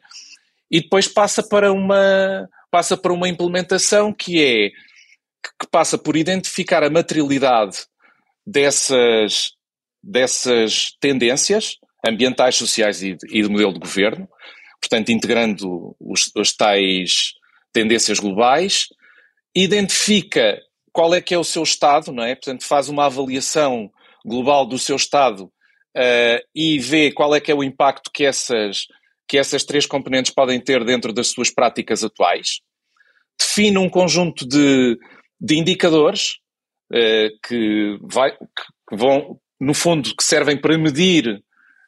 e 0.71 0.81
depois 0.81 1.07
passa 1.07 1.43
para 1.43 1.73
uma, 1.73 2.49
passa 2.71 2.97
para 2.97 3.13
uma 3.13 3.29
implementação 3.29 4.13
que 4.13 4.43
é 4.43 4.71
que 5.61 5.67
passa 5.71 5.99
por 5.99 6.17
identificar 6.17 6.83
a 6.83 6.91
materialidade 6.91 7.79
dessas, 8.47 9.53
dessas 10.03 10.97
tendências 11.01 11.79
ambientais, 12.07 12.57
sociais 12.57 13.03
e 13.03 13.17
e 13.31 13.43
de 13.43 13.49
modelo 13.49 13.75
de 13.75 13.81
governo, 13.81 14.29
portanto, 14.81 15.11
integrando 15.11 15.97
os, 16.01 16.31
os 16.35 16.53
tais 16.55 17.33
tendências 17.73 18.19
globais, 18.19 18.89
identifica 19.55 20.61
qual 20.93 21.15
é 21.15 21.21
que 21.21 21.35
é 21.35 21.39
o 21.39 21.45
seu 21.45 21.63
estado, 21.63 22.13
não 22.13 22.25
é? 22.25 22.35
Portanto, 22.35 22.67
faz 22.67 22.89
uma 22.89 23.07
avaliação 23.07 23.91
global 24.25 24.67
do 24.67 24.79
seu 24.79 24.97
estado 24.97 25.45
uh, 25.45 26.47
e 26.55 26.79
vê 26.79 27.11
qual 27.13 27.35
é 27.35 27.41
que 27.41 27.51
é 27.51 27.55
o 27.55 27.65
impacto 27.65 28.11
que 28.13 28.25
essas, 28.25 28.87
que 29.27 29.39
essas 29.39 29.65
três 29.65 29.87
componentes 29.87 30.33
podem 30.33 30.61
ter 30.61 30.85
dentro 30.85 31.13
das 31.13 31.29
suas 31.29 31.51
práticas 31.51 32.05
atuais. 32.05 32.61
Define 33.41 33.79
um 33.79 33.89
conjunto 33.89 34.47
de, 34.47 34.99
de 35.43 35.59
indicadores 35.59 36.37
uh, 36.93 37.29
que, 37.45 37.99
vai, 38.01 38.31
que 38.31 38.97
vão, 38.97 39.41
no 39.61 39.75
fundo, 39.75 40.15
que 40.15 40.23
servem 40.23 40.57
para 40.57 40.79
medir 40.79 41.43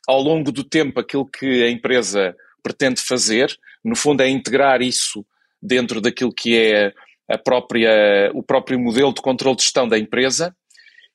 ao 0.08 0.20
longo 0.20 0.50
do 0.50 0.64
tempo 0.64 0.98
aquilo 0.98 1.24
que 1.24 1.62
a 1.62 1.70
empresa 1.70 2.34
pretende 2.60 3.00
fazer. 3.00 3.56
No 3.84 3.94
fundo, 3.94 4.22
é 4.22 4.28
integrar 4.28 4.82
isso 4.82 5.24
dentro 5.62 6.00
daquilo 6.00 6.34
que 6.34 6.58
é 6.58 6.92
a 7.30 7.38
própria, 7.38 8.30
o 8.34 8.42
próprio 8.42 8.78
modelo 8.78 9.14
de 9.14 9.22
controle 9.22 9.56
de 9.56 9.62
gestão 9.62 9.88
da 9.88 9.98
empresa. 9.98 10.54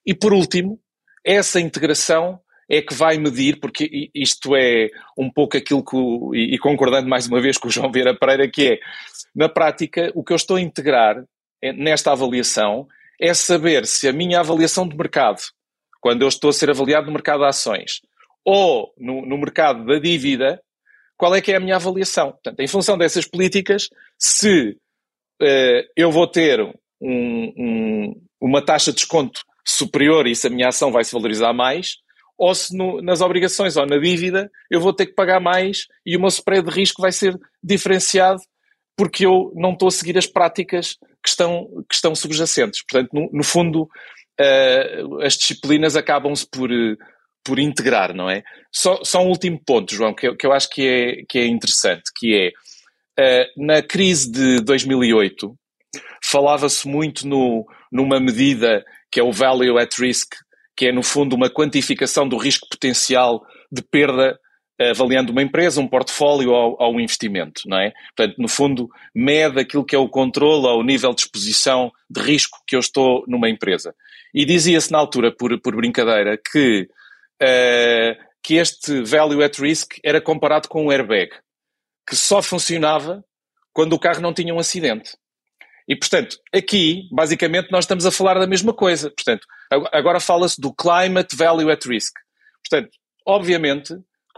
E, 0.05 0.13
por 0.13 0.33
último, 0.33 0.79
essa 1.25 1.59
integração 1.59 2.39
é 2.69 2.81
que 2.81 2.93
vai 2.93 3.17
medir, 3.17 3.59
porque 3.59 4.09
isto 4.13 4.55
é 4.55 4.89
um 5.17 5.29
pouco 5.29 5.57
aquilo 5.57 5.83
que, 5.83 5.97
e 6.37 6.57
concordando 6.57 7.09
mais 7.09 7.27
uma 7.27 7.41
vez 7.41 7.57
com 7.57 7.67
o 7.67 7.71
João 7.71 7.91
Vieira 7.91 8.17
Pereira, 8.17 8.49
que 8.49 8.73
é, 8.73 8.79
na 9.35 9.49
prática, 9.49 10.11
o 10.15 10.23
que 10.23 10.31
eu 10.31 10.37
estou 10.37 10.55
a 10.55 10.61
integrar 10.61 11.23
nesta 11.61 12.11
avaliação 12.11 12.87
é 13.19 13.33
saber 13.33 13.85
se 13.85 14.07
a 14.07 14.13
minha 14.13 14.39
avaliação 14.39 14.87
de 14.87 14.95
mercado, 14.95 15.41
quando 15.99 16.21
eu 16.21 16.27
estou 16.27 16.49
a 16.49 16.53
ser 16.53 16.69
avaliado 16.69 17.07
no 17.07 17.13
mercado 17.13 17.41
de 17.41 17.47
ações, 17.47 18.01
ou 18.45 18.93
no, 18.97 19.25
no 19.25 19.37
mercado 19.37 19.85
da 19.85 19.99
dívida, 19.99 20.61
qual 21.17 21.35
é 21.35 21.41
que 21.41 21.51
é 21.51 21.57
a 21.57 21.59
minha 21.59 21.75
avaliação. 21.75 22.31
Portanto, 22.31 22.59
em 22.61 22.67
função 22.67 22.97
dessas 22.97 23.25
políticas, 23.25 23.89
se 24.17 24.77
uh, 25.41 25.89
eu 25.95 26.09
vou 26.11 26.25
ter 26.25 26.61
um, 26.61 26.73
um, 27.01 28.21
uma 28.39 28.63
taxa 28.63 28.91
de 28.91 28.97
desconto 28.97 29.41
superior 29.65 30.25
e 30.27 30.35
se 30.35 30.47
a 30.47 30.49
minha 30.49 30.69
ação 30.69 30.91
vai 30.91 31.03
se 31.03 31.11
valorizar 31.11 31.51
mais, 31.51 31.97
ou 32.37 32.55
se 32.55 32.75
no, 32.75 33.01
nas 33.01 33.19
obrigações 33.19 33.75
ou 33.75 33.85
na 33.85 33.97
dívida 33.97 34.49
eu 34.71 34.79
vou 34.79 34.93
ter 34.93 35.07
que 35.07 35.13
pagar 35.13 35.41
mais 35.41 35.87
e 36.05 36.15
o 36.15 36.19
meu 36.19 36.29
spread 36.29 36.69
de 36.69 36.73
risco 36.73 37.01
vai 37.01 37.11
ser 37.11 37.37
diferenciado 37.61 38.41
porque 38.99 39.25
eu 39.25 39.53
não 39.55 39.71
estou 39.71 39.87
a 39.87 39.91
seguir 39.91 40.17
as 40.17 40.25
práticas 40.25 40.97
que 41.23 41.29
estão, 41.29 41.69
que 41.87 41.95
estão 41.95 42.13
subjacentes. 42.13 42.83
Portanto, 42.83 43.09
no, 43.13 43.29
no 43.31 43.43
fundo, 43.45 43.83
uh, 43.83 45.21
as 45.23 45.37
disciplinas 45.37 45.95
acabam-se 45.95 46.45
por, 46.45 46.69
por 47.41 47.59
integrar, 47.59 48.13
não 48.13 48.29
é? 48.29 48.43
Só, 48.69 49.01
só 49.05 49.23
um 49.23 49.29
último 49.29 49.57
ponto, 49.65 49.95
João, 49.95 50.13
que 50.13 50.27
eu, 50.27 50.35
que 50.35 50.45
eu 50.45 50.51
acho 50.51 50.69
que 50.69 50.85
é, 50.85 51.23
que 51.29 51.39
é 51.39 51.47
interessante, 51.47 52.11
que 52.13 52.51
é, 53.17 53.43
uh, 53.45 53.65
na 53.65 53.81
crise 53.81 54.29
de 54.29 54.59
2008, 54.65 55.55
falava-se 56.21 56.85
muito 56.85 57.25
no, 57.25 57.65
numa 57.89 58.19
medida 58.19 58.83
que 59.09 59.21
é 59.21 59.23
o 59.23 59.31
Value 59.31 59.77
at 59.77 59.97
Risk, 59.97 60.35
que 60.75 60.87
é, 60.87 60.91
no 60.91 61.03
fundo, 61.03 61.37
uma 61.37 61.49
quantificação 61.49 62.27
do 62.27 62.35
risco 62.35 62.67
potencial 62.69 63.41
de 63.71 63.81
perda 63.81 64.37
avaliando 64.79 65.31
uma 65.31 65.41
empresa, 65.41 65.81
um 65.81 65.87
portfólio 65.87 66.51
ou, 66.51 66.95
um 66.95 66.99
investimento, 66.99 67.63
não 67.67 67.77
é? 67.77 67.91
Portanto, 68.15 68.37
no 68.37 68.47
fundo, 68.47 68.89
mede 69.13 69.59
aquilo 69.59 69.83
que 69.83 69.95
é 69.95 69.99
o 69.99 70.07
controle 70.07 70.67
ou 70.67 70.79
o 70.79 70.83
nível 70.83 71.13
de 71.13 71.21
exposição 71.21 71.91
de 72.09 72.21
risco 72.21 72.59
que 72.65 72.75
eu 72.75 72.79
estou 72.79 73.23
numa 73.27 73.49
empresa. 73.49 73.93
E 74.33 74.45
dizia-se 74.45 74.91
na 74.91 74.97
altura, 74.97 75.31
por, 75.31 75.59
por 75.59 75.75
brincadeira, 75.75 76.37
que, 76.37 76.87
uh, 77.41 78.23
que 78.41 78.55
este 78.55 79.01
value 79.01 79.43
at 79.43 79.57
risk 79.59 79.97
era 80.03 80.21
comparado 80.21 80.69
com 80.69 80.85
um 80.85 80.91
airbag, 80.91 81.31
que 82.07 82.15
só 82.15 82.41
funcionava 82.41 83.23
quando 83.73 83.93
o 83.93 83.99
carro 83.99 84.21
não 84.21 84.33
tinha 84.33 84.53
um 84.53 84.59
acidente. 84.59 85.17
E, 85.87 85.95
portanto, 85.95 86.37
aqui, 86.53 87.09
basicamente, 87.11 87.71
nós 87.71 87.83
estamos 87.83 88.05
a 88.05 88.11
falar 88.11 88.35
da 88.39 88.45
mesma 88.45 88.71
coisa. 88.71 89.09
Portanto, 89.09 89.47
agora 89.91 90.19
fala-se 90.19 90.61
do 90.61 90.71
climate 90.71 91.35
value 91.35 91.71
at 91.71 91.83
risk. 91.83 92.13
Portanto, 92.63 92.91
obviamente, 93.25 93.95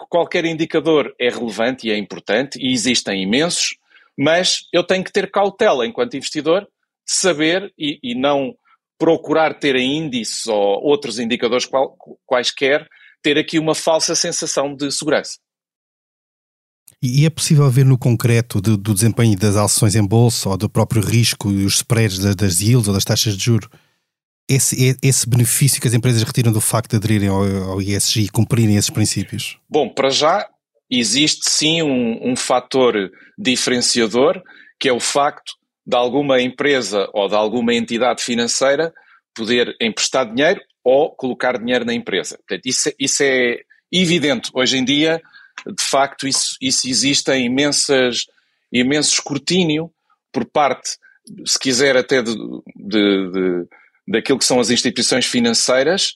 qualquer 0.09 0.45
indicador 0.45 1.13
é 1.19 1.29
relevante 1.29 1.87
e 1.87 1.91
é 1.91 1.97
importante, 1.97 2.59
e 2.59 2.71
existem 2.71 3.23
imensos, 3.23 3.75
mas 4.17 4.67
eu 4.73 4.83
tenho 4.83 5.03
que 5.03 5.11
ter 5.11 5.29
cautela 5.31 5.85
enquanto 5.85 6.17
investidor 6.17 6.61
de 6.63 7.13
saber 7.13 7.73
e, 7.77 7.99
e 8.03 8.15
não 8.15 8.55
procurar 8.97 9.57
ter 9.57 9.75
em 9.75 9.97
índices 9.97 10.47
ou 10.47 10.83
outros 10.83 11.17
indicadores 11.17 11.65
qual, 11.65 11.97
quaisquer, 12.25 12.87
ter 13.21 13.37
aqui 13.37 13.57
uma 13.57 13.73
falsa 13.73 14.15
sensação 14.15 14.75
de 14.75 14.91
segurança. 14.91 15.37
E 17.01 17.25
é 17.25 17.29
possível 17.31 17.67
ver 17.69 17.83
no 17.83 17.97
concreto 17.97 18.61
do, 18.61 18.77
do 18.77 18.93
desempenho 18.93 19.35
das 19.35 19.55
ações 19.55 19.95
em 19.95 20.05
bolsa 20.05 20.49
ou 20.49 20.57
do 20.57 20.69
próprio 20.69 21.01
risco 21.01 21.49
e 21.49 21.65
os 21.65 21.77
spreads 21.77 22.19
das, 22.19 22.35
das 22.35 22.59
yields 22.61 22.87
ou 22.87 22.93
das 22.93 23.03
taxas 23.03 23.35
de 23.35 23.43
juros 23.43 23.69
esse, 24.49 24.97
esse 25.01 25.29
benefício 25.29 25.81
que 25.81 25.87
as 25.87 25.93
empresas 25.93 26.23
retiram 26.23 26.51
do 26.51 26.61
facto 26.61 26.91
de 26.91 26.97
aderirem 26.97 27.29
ao, 27.29 27.81
ISG 27.81 28.23
e 28.23 28.29
cumprirem 28.29 28.75
esses 28.75 28.89
princípios? 28.89 29.57
Bom, 29.69 29.89
para 29.89 30.09
já 30.09 30.47
existe 30.89 31.49
sim 31.49 31.81
um, 31.81 32.31
um 32.31 32.35
fator 32.35 33.11
diferenciador, 33.37 34.41
que 34.79 34.89
é 34.89 34.93
o 34.93 34.99
facto 34.99 35.53
de 35.85 35.95
alguma 35.95 36.41
empresa 36.41 37.09
ou 37.13 37.27
de 37.27 37.35
alguma 37.35 37.73
entidade 37.73 38.21
financeira 38.21 38.93
poder 39.33 39.75
emprestar 39.81 40.31
dinheiro 40.31 40.61
ou 40.83 41.11
colocar 41.15 41.57
dinheiro 41.57 41.85
na 41.85 41.93
empresa. 41.93 42.37
Portanto, 42.37 42.65
isso, 42.65 42.91
isso 42.99 43.23
é 43.23 43.61
evidente. 43.91 44.51
Hoje 44.53 44.77
em 44.77 44.83
dia, 44.85 45.21
de 45.65 45.83
facto, 45.83 46.27
isso, 46.27 46.57
isso 46.61 46.87
existe 46.87 47.31
em 47.31 47.45
imensas, 47.45 48.25
imenso 48.71 49.13
escrutínio 49.13 49.91
por 50.31 50.45
parte, 50.45 50.97
se 51.45 51.59
quiser, 51.59 51.95
até 51.97 52.21
de, 52.21 52.33
de, 52.75 53.31
de 53.31 53.67
daquilo 54.07 54.39
que 54.39 54.45
são 54.45 54.59
as 54.59 54.69
instituições 54.69 55.25
financeiras, 55.25 56.15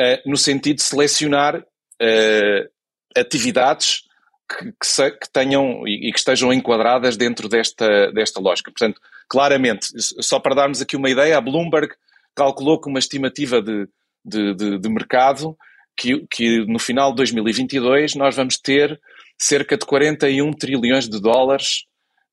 uh, 0.00 0.28
no 0.28 0.36
sentido 0.36 0.76
de 0.76 0.82
selecionar 0.82 1.56
uh, 1.56 2.70
atividades 3.16 4.02
que, 4.48 4.72
que, 4.72 4.86
se, 4.86 5.10
que 5.10 5.30
tenham 5.30 5.86
e, 5.86 6.08
e, 6.08 6.12
que 6.12 6.18
estejam 6.18 6.52
enquadradas 6.52 7.16
dentro 7.16 7.48
desta, 7.48 8.10
desta 8.12 8.40
lógica. 8.40 8.70
Portanto, 8.70 9.00
claramente, 9.28 9.88
só 9.98 10.40
para 10.40 10.54
darmos 10.54 10.80
aqui 10.80 10.96
uma 10.96 11.10
ideia, 11.10 11.36
a 11.36 11.40
Bloomberg 11.40 11.94
calculou 12.34 12.80
que 12.80 12.88
uma 12.88 12.98
estimativa 12.98 13.60
de, 13.60 13.88
de, 14.24 14.54
de, 14.54 14.78
de 14.78 14.88
mercado 14.88 15.56
que, 15.96 16.24
que 16.30 16.64
no 16.66 16.78
final 16.78 17.10
de 17.10 17.16
2022 17.16 18.14
nós 18.14 18.36
vamos 18.36 18.56
ter 18.56 18.98
cerca 19.36 19.76
de 19.76 19.84
41 19.84 20.52
trilhões 20.52 21.08
de 21.08 21.20
dólares, 21.20 21.84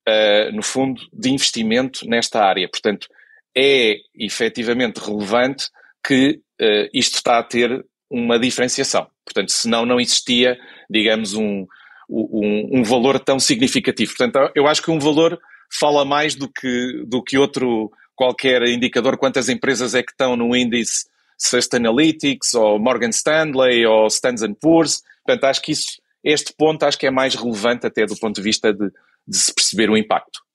uh, 0.08 0.54
no 0.54 0.62
fundo, 0.62 1.02
de 1.12 1.30
investimento 1.30 2.08
nesta 2.08 2.42
área. 2.42 2.68
Portanto, 2.68 3.08
é 3.56 3.96
efetivamente 4.14 4.98
relevante 4.98 5.68
que 6.06 6.40
uh, 6.60 6.88
isto 6.92 7.14
está 7.14 7.38
a 7.38 7.42
ter 7.42 7.84
uma 8.10 8.38
diferenciação. 8.38 9.06
Portanto, 9.24 9.50
senão 9.50 9.86
não 9.86 9.98
existia, 9.98 10.56
digamos, 10.88 11.34
um, 11.34 11.66
um, 12.08 12.78
um, 12.78 12.84
valor 12.84 13.18
tão 13.18 13.40
significativo. 13.40 14.14
Portanto, 14.16 14.52
eu 14.54 14.66
acho 14.68 14.82
que 14.82 14.90
um 14.90 14.98
valor 14.98 15.38
fala 15.72 16.04
mais 16.04 16.34
do 16.34 16.48
que, 16.48 17.04
do 17.06 17.22
que 17.22 17.38
outro 17.38 17.90
qualquer 18.14 18.62
indicador, 18.62 19.18
quantas 19.18 19.48
empresas 19.48 19.94
é 19.94 20.02
que 20.02 20.12
estão 20.12 20.36
no 20.36 20.54
índice 20.54 21.06
Sustainalytics, 21.38 22.54
ou 22.54 22.78
Morgan 22.78 23.10
Stanley, 23.10 23.84
ou 23.84 24.06
Standard 24.06 24.56
Poor's. 24.60 25.02
Portanto, 25.24 25.44
acho 25.44 25.62
que 25.62 25.72
isso, 25.72 26.00
este 26.22 26.54
ponto 26.56 26.84
acho 26.84 26.98
que 26.98 27.06
é 27.06 27.10
mais 27.10 27.34
relevante 27.34 27.86
até 27.86 28.06
do 28.06 28.16
ponto 28.16 28.36
de 28.36 28.42
vista 28.42 28.72
de, 28.72 28.90
de 29.26 29.36
se 29.36 29.52
perceber 29.52 29.90
o 29.90 29.96
impacto. 29.96 30.45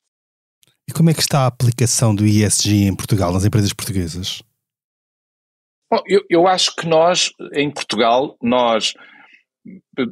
E 0.92 0.94
como 0.94 1.10
é 1.10 1.14
que 1.14 1.22
está 1.22 1.44
a 1.44 1.48
aplicação 1.48 2.14
do 2.14 2.26
ISG 2.26 2.84
em 2.84 2.94
Portugal, 2.94 3.32
nas 3.32 3.46
empresas 3.46 3.72
portuguesas? 3.72 4.44
Bom, 5.90 6.04
eu, 6.06 6.22
eu 6.30 6.48
acho 6.50 6.76
que 6.76 6.86
nós, 6.86 7.32
em 7.54 7.72
Portugal, 7.72 8.36
nós, 8.42 8.94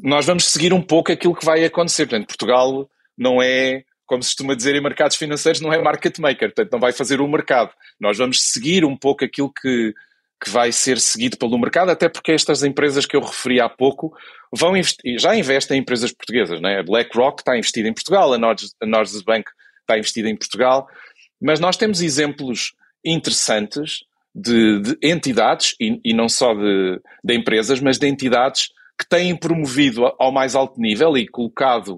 nós 0.01 0.25
vamos 0.25 0.49
seguir 0.49 0.71
um 0.73 0.81
pouco 0.81 1.11
aquilo 1.11 1.35
que 1.35 1.45
vai 1.45 1.65
acontecer. 1.65 2.07
Portanto, 2.07 2.27
Portugal 2.27 2.89
não 3.17 3.41
é, 3.41 3.83
como 4.05 4.23
se 4.23 4.29
costuma 4.29 4.55
dizer 4.55 4.73
em 4.73 4.81
mercados 4.81 5.17
financeiros, 5.17 5.59
não 5.59 5.73
é 5.73 5.81
market 5.81 6.17
maker, 6.17 6.47
portanto, 6.53 6.71
não 6.71 6.79
vai 6.79 6.93
fazer 6.93 7.19
o 7.19 7.27
mercado. 7.27 7.73
Nós 7.99 8.17
vamos 8.17 8.41
seguir 8.41 8.85
um 8.85 8.95
pouco 8.95 9.25
aquilo 9.25 9.51
que, 9.51 9.93
que 10.41 10.49
vai 10.49 10.71
ser 10.71 10.97
seguido 10.97 11.37
pelo 11.37 11.59
mercado, 11.59 11.89
até 11.89 12.07
porque 12.07 12.31
estas 12.31 12.63
empresas 12.63 13.05
que 13.05 13.17
eu 13.17 13.21
referi 13.21 13.59
há 13.59 13.67
pouco 13.67 14.15
vão 14.49 14.75
já 15.17 15.35
investem 15.35 15.77
em 15.77 15.81
empresas 15.81 16.13
portuguesas, 16.13 16.61
né? 16.61 16.79
a 16.79 16.83
BlackRock 16.83 17.41
está 17.41 17.57
investida 17.57 17.89
em 17.89 17.93
Portugal, 17.93 18.33
a 18.33 18.37
Norges 18.37 19.21
Bank 19.23 19.51
está 19.89 19.97
investida 19.97 20.29
em 20.29 20.35
Portugal, 20.35 20.87
mas 21.41 21.59
nós 21.59 21.75
temos 21.75 22.01
exemplos 22.01 22.73
interessantes 23.03 24.03
de, 24.35 24.79
de 24.81 24.97
entidades, 25.01 25.75
e, 25.79 25.99
e, 26.03 26.13
não 26.13 26.29
só 26.29 26.53
de, 26.53 27.01
de, 27.23 27.33
empresas, 27.33 27.79
mas 27.79 27.97
de 27.97 28.07
entidades 28.07 28.69
que 28.97 29.07
têm 29.07 29.35
promovido 29.35 30.05
ao 30.19 30.31
mais 30.31 30.55
alto 30.55 30.79
nível 30.79 31.17
e 31.17 31.27
colocado 31.27 31.95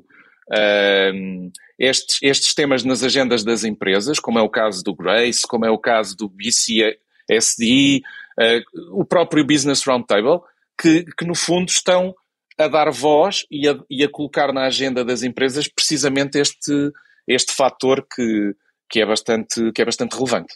uh, 0.50 1.52
estes, 1.78 2.20
estes 2.22 2.54
temas 2.54 2.84
nas 2.84 3.04
agendas 3.04 3.44
das 3.44 3.64
empresas, 3.64 4.20
como 4.20 4.40
é 4.40 4.42
o 4.42 4.50
caso 4.50 4.84
do 4.84 4.96
Grace, 4.96 5.42
como 5.48 5.66
é 5.66 5.70
o 5.70 5.78
caso 5.78 6.16
do 6.16 6.30
BCSD, 6.30 8.02
uh, 8.40 9.00
o 9.00 9.04
próprio 9.04 9.46
Business 9.46 9.84
Roundtable, 9.84 10.40
que, 10.80 11.06
que 11.18 11.26
no 11.26 11.36
fundo 11.36 11.70
estão 11.70 12.16
a 12.58 12.68
dar 12.68 12.92
voz 12.92 13.46
e 13.50 13.68
a, 13.68 13.78
e 13.90 14.04
a 14.04 14.10
colocar 14.10 14.54
na 14.54 14.66
agenda 14.66 15.04
das 15.04 15.24
empresas 15.24 15.68
precisamente 15.68 16.40
este, 16.40 16.92
este 17.34 17.54
fator 17.54 18.06
que, 18.14 18.54
que, 18.90 19.02
é 19.02 19.06
bastante, 19.06 19.72
que 19.72 19.82
é 19.82 19.86
bastante 19.86 20.14
relevante. 20.16 20.54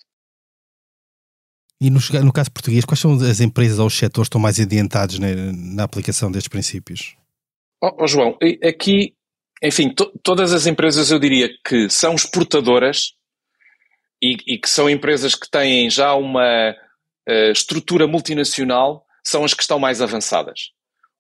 E 1.79 1.89
no, 1.89 1.99
no 2.23 2.33
caso 2.33 2.51
português, 2.51 2.85
quais 2.85 2.99
são 2.99 3.13
as 3.13 3.41
empresas 3.41 3.79
ou 3.79 3.87
os 3.87 3.97
setores 3.97 4.27
que 4.27 4.29
estão 4.29 4.41
mais 4.41 4.59
adiantados 4.59 5.19
na, 5.19 5.27
na 5.53 5.83
aplicação 5.83 6.31
destes 6.31 6.47
princípios? 6.47 7.15
Oh, 7.81 8.03
oh 8.03 8.07
João, 8.07 8.37
aqui, 8.63 9.13
enfim, 9.61 9.93
to, 9.93 10.11
todas 10.23 10.53
as 10.53 10.65
empresas 10.65 11.11
eu 11.11 11.19
diria 11.19 11.49
que 11.65 11.89
são 11.89 12.15
exportadoras 12.15 13.13
e, 14.21 14.37
e 14.47 14.57
que 14.57 14.69
são 14.69 14.89
empresas 14.89 15.35
que 15.35 15.49
têm 15.49 15.89
já 15.89 16.13
uma 16.15 16.73
uh, 17.27 17.51
estrutura 17.51 18.07
multinacional, 18.07 19.05
são 19.23 19.43
as 19.43 19.53
que 19.53 19.61
estão 19.61 19.77
mais 19.77 20.01
avançadas. 20.01 20.71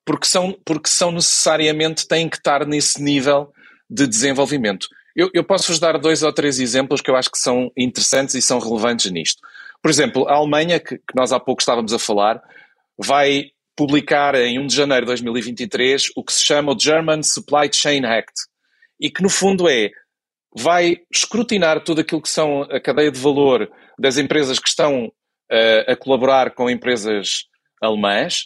Porque 0.05 0.27
são, 0.27 0.57
porque 0.65 0.89
são 0.89 1.11
necessariamente, 1.11 2.07
têm 2.07 2.29
que 2.29 2.37
estar 2.37 2.65
nesse 2.65 3.01
nível 3.01 3.51
de 3.89 4.07
desenvolvimento. 4.07 4.87
Eu, 5.15 5.29
eu 5.33 5.43
posso-vos 5.43 5.79
dar 5.79 5.97
dois 5.97 6.23
ou 6.23 6.33
três 6.33 6.59
exemplos 6.59 6.99
que 6.99 7.09
eu 7.09 7.15
acho 7.15 7.31
que 7.31 7.37
são 7.37 7.71
interessantes 7.77 8.35
e 8.35 8.41
são 8.41 8.59
relevantes 8.59 9.09
nisto. 9.11 9.41
Por 9.81 9.89
exemplo, 9.89 10.27
a 10.27 10.35
Alemanha, 10.35 10.79
que, 10.79 10.97
que 10.97 11.15
nós 11.15 11.31
há 11.31 11.39
pouco 11.39 11.61
estávamos 11.61 11.93
a 11.93 11.99
falar, 11.99 12.41
vai 12.97 13.51
publicar 13.75 14.35
em 14.35 14.59
1 14.59 14.67
de 14.67 14.75
janeiro 14.75 15.05
de 15.05 15.07
2023 15.07 16.11
o 16.15 16.23
que 16.23 16.33
se 16.33 16.43
chama 16.43 16.73
o 16.73 16.79
German 16.79 17.21
Supply 17.23 17.69
Chain 17.71 18.05
Act 18.05 18.33
e 18.99 19.09
que 19.09 19.21
no 19.21 19.29
fundo 19.29 19.69
é 19.69 19.91
vai 20.57 20.97
escrutinar 21.11 21.83
tudo 21.83 22.01
aquilo 22.01 22.21
que 22.21 22.29
são 22.29 22.61
a 22.63 22.79
cadeia 22.79 23.11
de 23.11 23.19
valor 23.19 23.69
das 23.99 24.17
empresas 24.17 24.57
que 24.57 24.69
estão 24.69 25.07
uh, 25.07 25.91
a 25.91 25.95
colaborar 25.97 26.51
com 26.51 26.69
empresas 26.69 27.45
alemãs 27.81 28.45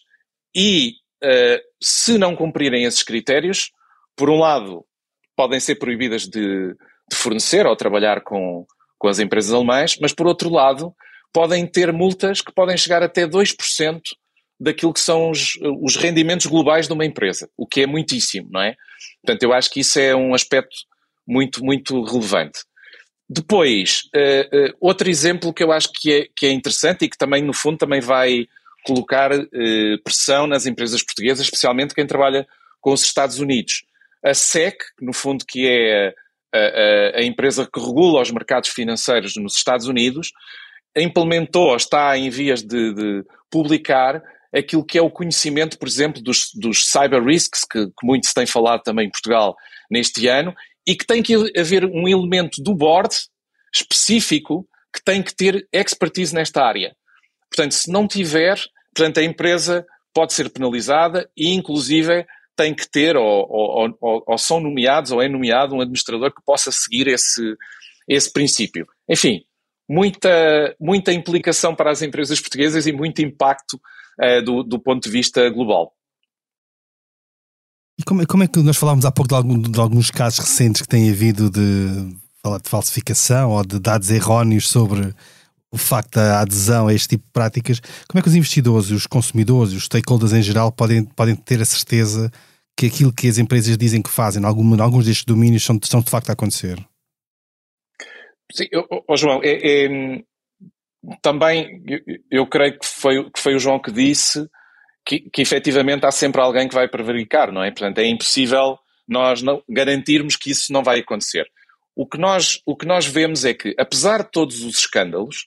e 0.55 0.95
uh, 1.23 1.61
se 1.81 2.17
não 2.17 2.35
cumprirem 2.35 2.85
esses 2.85 3.03
critérios, 3.03 3.71
por 4.15 4.29
um 4.29 4.39
lado, 4.39 4.83
podem 5.39 5.61
ser 5.61 5.75
proibidas 5.75 6.23
de, 6.23 6.75
de 7.09 7.15
fornecer 7.15 7.65
ou 7.65 7.73
trabalhar 7.73 8.19
com, 8.19 8.65
com 8.97 9.07
as 9.07 9.19
empresas 9.19 9.53
alemãs, 9.53 9.97
mas 10.01 10.11
por 10.11 10.27
outro 10.27 10.49
lado, 10.49 10.93
podem 11.31 11.65
ter 11.65 11.93
multas 11.93 12.41
que 12.41 12.51
podem 12.53 12.75
chegar 12.75 13.01
até 13.01 13.25
2% 13.25 14.01
daquilo 14.59 14.91
que 14.91 14.99
são 14.99 15.29
os, 15.29 15.57
os 15.81 15.95
rendimentos 15.95 16.45
globais 16.45 16.87
de 16.87 16.93
uma 16.93 17.05
empresa, 17.05 17.49
o 17.55 17.65
que 17.65 17.83
é 17.83 17.87
muitíssimo, 17.87 18.49
não 18.51 18.61
é? 18.61 18.75
Portanto, 19.23 19.43
eu 19.43 19.53
acho 19.53 19.69
que 19.69 19.79
isso 19.79 19.97
é 19.97 20.13
um 20.13 20.33
aspecto 20.33 20.75
muito, 21.25 21.63
muito 21.63 22.03
relevante. 22.03 22.59
Depois, 23.29 24.09
uh, 24.13 24.71
uh, 24.71 24.73
outro 24.81 25.09
exemplo 25.09 25.53
que 25.53 25.63
eu 25.63 25.71
acho 25.71 25.89
que 25.93 26.11
é, 26.11 26.27
que 26.35 26.47
é 26.47 26.51
interessante 26.51 27.05
e 27.05 27.09
que 27.09 27.17
também, 27.17 27.41
no 27.41 27.53
fundo, 27.53 27.77
também 27.77 28.01
vai 28.01 28.45
colocar 28.85 29.31
uh, 29.31 30.03
pressão 30.03 30.47
nas 30.47 30.65
empresas 30.65 31.01
portuguesas, 31.01 31.45
especialmente 31.45 31.95
quem 31.95 32.05
trabalha 32.05 32.45
com 32.81 32.91
os 32.91 33.03
Estados 33.03 33.39
Unidos. 33.39 33.83
A 34.23 34.33
SEC, 34.33 34.77
no 35.01 35.13
fundo 35.13 35.45
que 35.45 35.67
é 35.67 36.13
a, 36.53 36.57
a, 36.57 37.19
a 37.19 37.23
empresa 37.23 37.67
que 37.71 37.79
regula 37.79 38.21
os 38.21 38.31
mercados 38.31 38.69
financeiros 38.69 39.35
nos 39.35 39.55
Estados 39.55 39.87
Unidos, 39.87 40.31
implementou 40.95 41.69
ou 41.69 41.75
está 41.75 42.17
em 42.17 42.29
vias 42.29 42.61
de, 42.61 42.93
de 42.93 43.23
publicar 43.49 44.21
aquilo 44.53 44.83
que 44.83 44.97
é 44.97 45.01
o 45.01 45.11
conhecimento, 45.11 45.77
por 45.77 45.87
exemplo, 45.87 46.21
dos, 46.21 46.49
dos 46.55 46.85
cyber 46.85 47.23
risks, 47.23 47.63
que, 47.63 47.85
que 47.85 48.05
muito 48.05 48.27
se 48.27 48.33
tem 48.33 48.45
falado 48.45 48.81
também 48.81 49.07
em 49.07 49.11
Portugal 49.11 49.55
neste 49.89 50.27
ano, 50.27 50.53
e 50.87 50.95
que 50.95 51.05
tem 51.05 51.21
que 51.21 51.35
haver 51.57 51.85
um 51.85 52.07
elemento 52.07 52.61
do 52.63 52.75
board 52.75 53.15
específico 53.73 54.67
que 54.93 55.03
tem 55.03 55.21
que 55.21 55.35
ter 55.35 55.67
expertise 55.71 56.33
nesta 56.33 56.63
área. 56.63 56.95
Portanto, 57.49 57.73
se 57.73 57.91
não 57.91 58.07
tiver, 58.07 58.59
portanto, 58.95 59.19
a 59.19 59.23
empresa 59.23 59.85
pode 60.13 60.33
ser 60.33 60.49
penalizada 60.49 61.29
e, 61.37 61.53
inclusive, 61.53 62.25
tem 62.59 62.75
que 62.75 62.89
ter, 62.89 63.15
ou, 63.15 63.47
ou, 63.49 63.97
ou, 64.01 64.23
ou 64.27 64.37
são 64.37 64.59
nomeados, 64.59 65.11
ou 65.11 65.21
é 65.21 65.29
nomeado 65.29 65.73
um 65.73 65.81
administrador 65.81 66.29
que 66.33 66.41
possa 66.45 66.71
seguir 66.73 67.07
esse, 67.07 67.55
esse 68.05 68.31
princípio. 68.33 68.85
Enfim, 69.07 69.45
muita, 69.89 70.75
muita 70.77 71.13
implicação 71.13 71.73
para 71.73 71.89
as 71.89 72.01
empresas 72.01 72.41
portuguesas 72.41 72.85
e 72.85 72.91
muito 72.91 73.21
impacto 73.21 73.79
uh, 74.19 74.43
do, 74.43 74.61
do 74.63 74.77
ponto 74.77 75.03
de 75.03 75.09
vista 75.09 75.49
global. 75.49 75.93
E 77.97 78.03
como, 78.03 78.27
como, 78.27 78.43
é 78.43 78.47
que 78.47 78.61
nós 78.61 78.75
falámos 78.75 79.05
há 79.05 79.11
pouco 79.11 79.29
de, 79.29 79.35
algum, 79.35 79.57
de, 79.57 79.79
alguns 79.79 80.11
casos 80.11 80.39
recentes 80.39 80.81
que 80.81 80.87
têm 80.87 81.09
havido 81.09 81.49
de, 81.49 82.11
de 82.13 82.69
falsificação 82.69 83.51
ou 83.51 83.65
de 83.65 83.79
dados 83.79 84.11
erróneos 84.11 84.67
sobre 84.67 85.13
o 85.71 85.77
facto 85.77 86.15
da 86.15 86.41
adesão 86.41 86.87
a 86.87 86.93
este 86.93 87.09
tipo 87.09 87.25
de 87.25 87.31
práticas? 87.31 87.79
Como 88.07 88.19
é 88.19 88.21
que 88.21 88.27
os 88.27 88.35
investidores, 88.35 88.89
os 88.91 89.07
consumidores, 89.07 89.73
os 89.73 89.85
stakeholders 89.85 90.33
em 90.33 90.41
geral 90.41 90.71
podem, 90.71 91.03
podem 91.03 91.35
ter 91.35 91.61
a 91.61 91.65
certeza 91.65 92.31
que 92.77 92.85
aquilo 92.85 93.13
que 93.13 93.27
as 93.27 93.37
empresas 93.37 93.77
dizem 93.77 94.01
que 94.01 94.09
fazem 94.09 94.41
em, 94.41 94.45
alguns 94.81 95.05
destes 95.05 95.25
domínios 95.25 95.63
são, 95.63 95.77
estão 95.81 96.01
de 96.01 96.09
facto 96.09 96.29
a 96.29 96.33
acontecer? 96.33 96.77
Sim, 98.51 98.65
oh, 99.07 99.17
João, 99.17 99.41
é, 99.43 99.85
é, 99.85 100.23
também 101.21 101.83
eu, 101.85 101.99
eu, 102.31 102.47
creio 102.47 102.79
que 102.79 102.85
foi, 102.85 103.29
que 103.29 103.39
foi 103.39 103.55
o 103.55 103.59
João 103.59 103.79
que 103.79 103.91
disse 103.91 104.49
que, 105.05 105.19
que 105.29 105.41
efetivamente 105.41 106.05
há 106.05 106.11
sempre 106.11 106.41
alguém 106.41 106.67
que 106.67 106.73
vai 106.73 106.87
prevaricar, 106.87 107.51
não 107.51 107.63
é? 107.63 107.69
Portanto, 107.69 107.99
é 107.99 108.05
impossível 108.05 108.77
nós 109.07 109.41
não 109.41 109.61
garantirmos 109.67 110.35
que 110.35 110.51
isso 110.51 110.71
não 110.71 110.83
vai 110.83 110.99
acontecer. 110.99 111.45
O 111.95 112.05
que 112.07 112.17
nós, 112.17 112.61
o 112.65 112.77
que 112.77 112.85
nós 112.85 113.05
vemos 113.05 113.43
é 113.43 113.53
que, 113.53 113.75
apesar 113.77 114.23
de 114.23 114.31
todos 114.31 114.61
os 114.61 114.77
escândalos, 114.77 115.45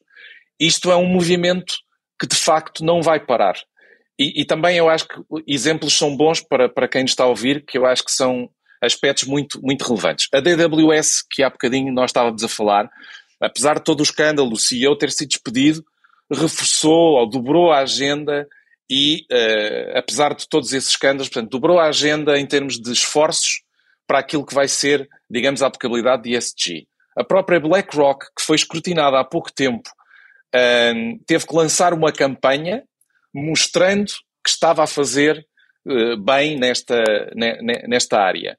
isto 0.59 0.91
é 0.91 0.97
um 0.97 1.07
movimento 1.07 1.75
que 2.21 2.27
de 2.27 2.37
facto 2.37 2.85
não 2.85 3.03
vai 3.03 3.19
parar. 3.19 3.55
E, 4.19 4.43
e, 4.43 4.45
também 4.45 4.77
eu 4.77 4.89
acho 4.89 5.09
que 5.09 5.15
exemplos 5.47 5.97
são 5.97 6.17
bons 6.17 6.41
para, 6.41 6.69
para 6.69 6.87
quem 6.87 7.05
está 7.05 7.25
a 7.25 7.29
ouvir, 7.29 7.65
que 7.65 7.77
eu 7.77 7.87
acho 7.87 8.05
que 8.05 8.13
são 8.13 8.49
aspectos 8.81 9.25
muito, 9.25 9.61
muito 9.63 9.85
relevantes. 9.85 10.29
A 10.33 10.41
DWS, 10.41 11.23
que 11.29 11.43
há 11.43 11.51
bocadinho 11.51 11.93
nós 11.93 12.11
estávamos 12.11 12.45
a 12.45 12.49
falar, 12.49 12.91
apesar 13.41 13.75
de 13.75 13.85
todo 13.85 14.01
o 14.01 14.05
escândalo, 14.05 14.53
o 14.53 14.59
CEO 14.59 14.97
ter 14.97 15.11
sido 15.11 15.31
despedido, 15.31 15.85
reforçou 16.31 17.15
ou 17.19 17.29
dobrou 17.29 17.73
a 17.73 17.79
agenda 17.79 18.47
e, 18.91 19.27
uh, 19.31 19.99
apesar 19.99 20.35
de 20.35 20.49
todos 20.49 20.73
esses 20.73 20.91
escândalos, 20.91 21.29
portanto, 21.29 21.51
dobrou 21.51 21.79
a 21.79 21.87
agenda 21.87 22.39
em 22.39 22.47
termos 22.47 22.79
de 22.79 22.93
esforços 22.93 23.63
para 24.07 24.19
aquilo 24.19 24.45
que 24.45 24.55
vai 24.55 24.69
ser, 24.69 25.09
digamos, 25.31 25.63
a 25.63 25.67
aplicabilidade 25.67 26.25
de 26.25 26.37
ESG. 26.37 26.87
A 27.17 27.25
própria 27.25 27.61
BlackRock, 27.61 28.27
que 28.37 28.45
foi 28.45 28.57
escrutinada 28.57 29.19
há 29.19 29.25
pouco 29.25 29.53
tempo, 29.53 29.89
uh, 30.55 31.25
teve 31.27 31.47
que 31.47 31.55
lançar 31.55 31.93
uma 31.93 32.13
campanha 32.13 32.85
mostrando 33.35 34.13
que 34.45 34.51
estava 34.51 34.85
a 34.85 34.87
fazer 34.87 35.47
uh, 35.87 36.17
bem 36.17 36.59
nesta, 36.59 37.03
nesta 37.87 38.19
área. 38.19 38.59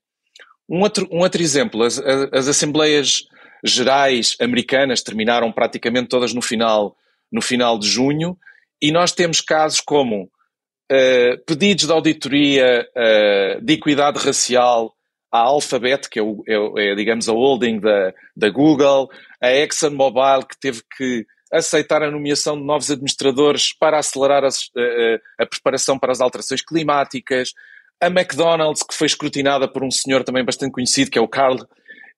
Um 0.69 0.81
outro, 0.81 1.07
um 1.11 1.19
outro 1.19 1.41
exemplo, 1.41 1.83
as, 1.83 1.99
as 1.99 2.47
Assembleias 2.47 3.23
Gerais 3.65 4.35
americanas 4.41 5.01
terminaram 5.01 5.51
praticamente 5.51 6.09
todas 6.09 6.33
no 6.33 6.41
final, 6.41 6.97
no 7.31 7.41
final 7.41 7.79
de 7.79 7.87
junho, 7.87 8.37
e 8.81 8.91
nós 8.91 9.13
temos 9.13 9.39
casos 9.39 9.79
como 9.79 10.23
uh, 10.23 11.45
pedidos 11.45 11.85
de 11.85 11.93
auditoria 11.93 12.85
uh, 12.91 13.61
de 13.63 13.73
equidade 13.73 14.19
racial 14.19 14.93
à 15.31 15.39
Alphabet, 15.39 16.09
que 16.09 16.19
é, 16.19 16.21
o, 16.21 16.43
é, 16.47 16.91
é, 16.91 16.95
digamos, 16.95 17.29
a 17.29 17.31
holding 17.31 17.79
da, 17.79 18.13
da 18.35 18.49
Google, 18.49 19.09
a 19.41 19.49
ExxonMobil, 19.51 20.45
que 20.47 20.59
teve 20.59 20.81
que 20.97 21.25
aceitar 21.53 22.01
a 22.01 22.09
nomeação 22.09 22.57
de 22.57 22.65
novos 22.65 22.89
administradores 22.89 23.71
para 23.71 23.99
acelerar 23.99 24.43
as, 24.43 24.71
a, 24.75 25.43
a 25.43 25.45
preparação 25.45 25.99
para 25.99 26.11
as 26.11 26.19
alterações 26.19 26.61
climáticas, 26.61 27.53
a 28.01 28.07
McDonald's, 28.07 28.83
que 28.83 28.95
foi 28.95 29.05
escrutinada 29.05 29.67
por 29.67 29.83
um 29.83 29.91
senhor 29.91 30.23
também 30.23 30.43
bastante 30.43 30.71
conhecido, 30.71 31.11
que 31.11 31.17
é 31.17 31.21
o 31.21 31.27
Carl 31.27 31.57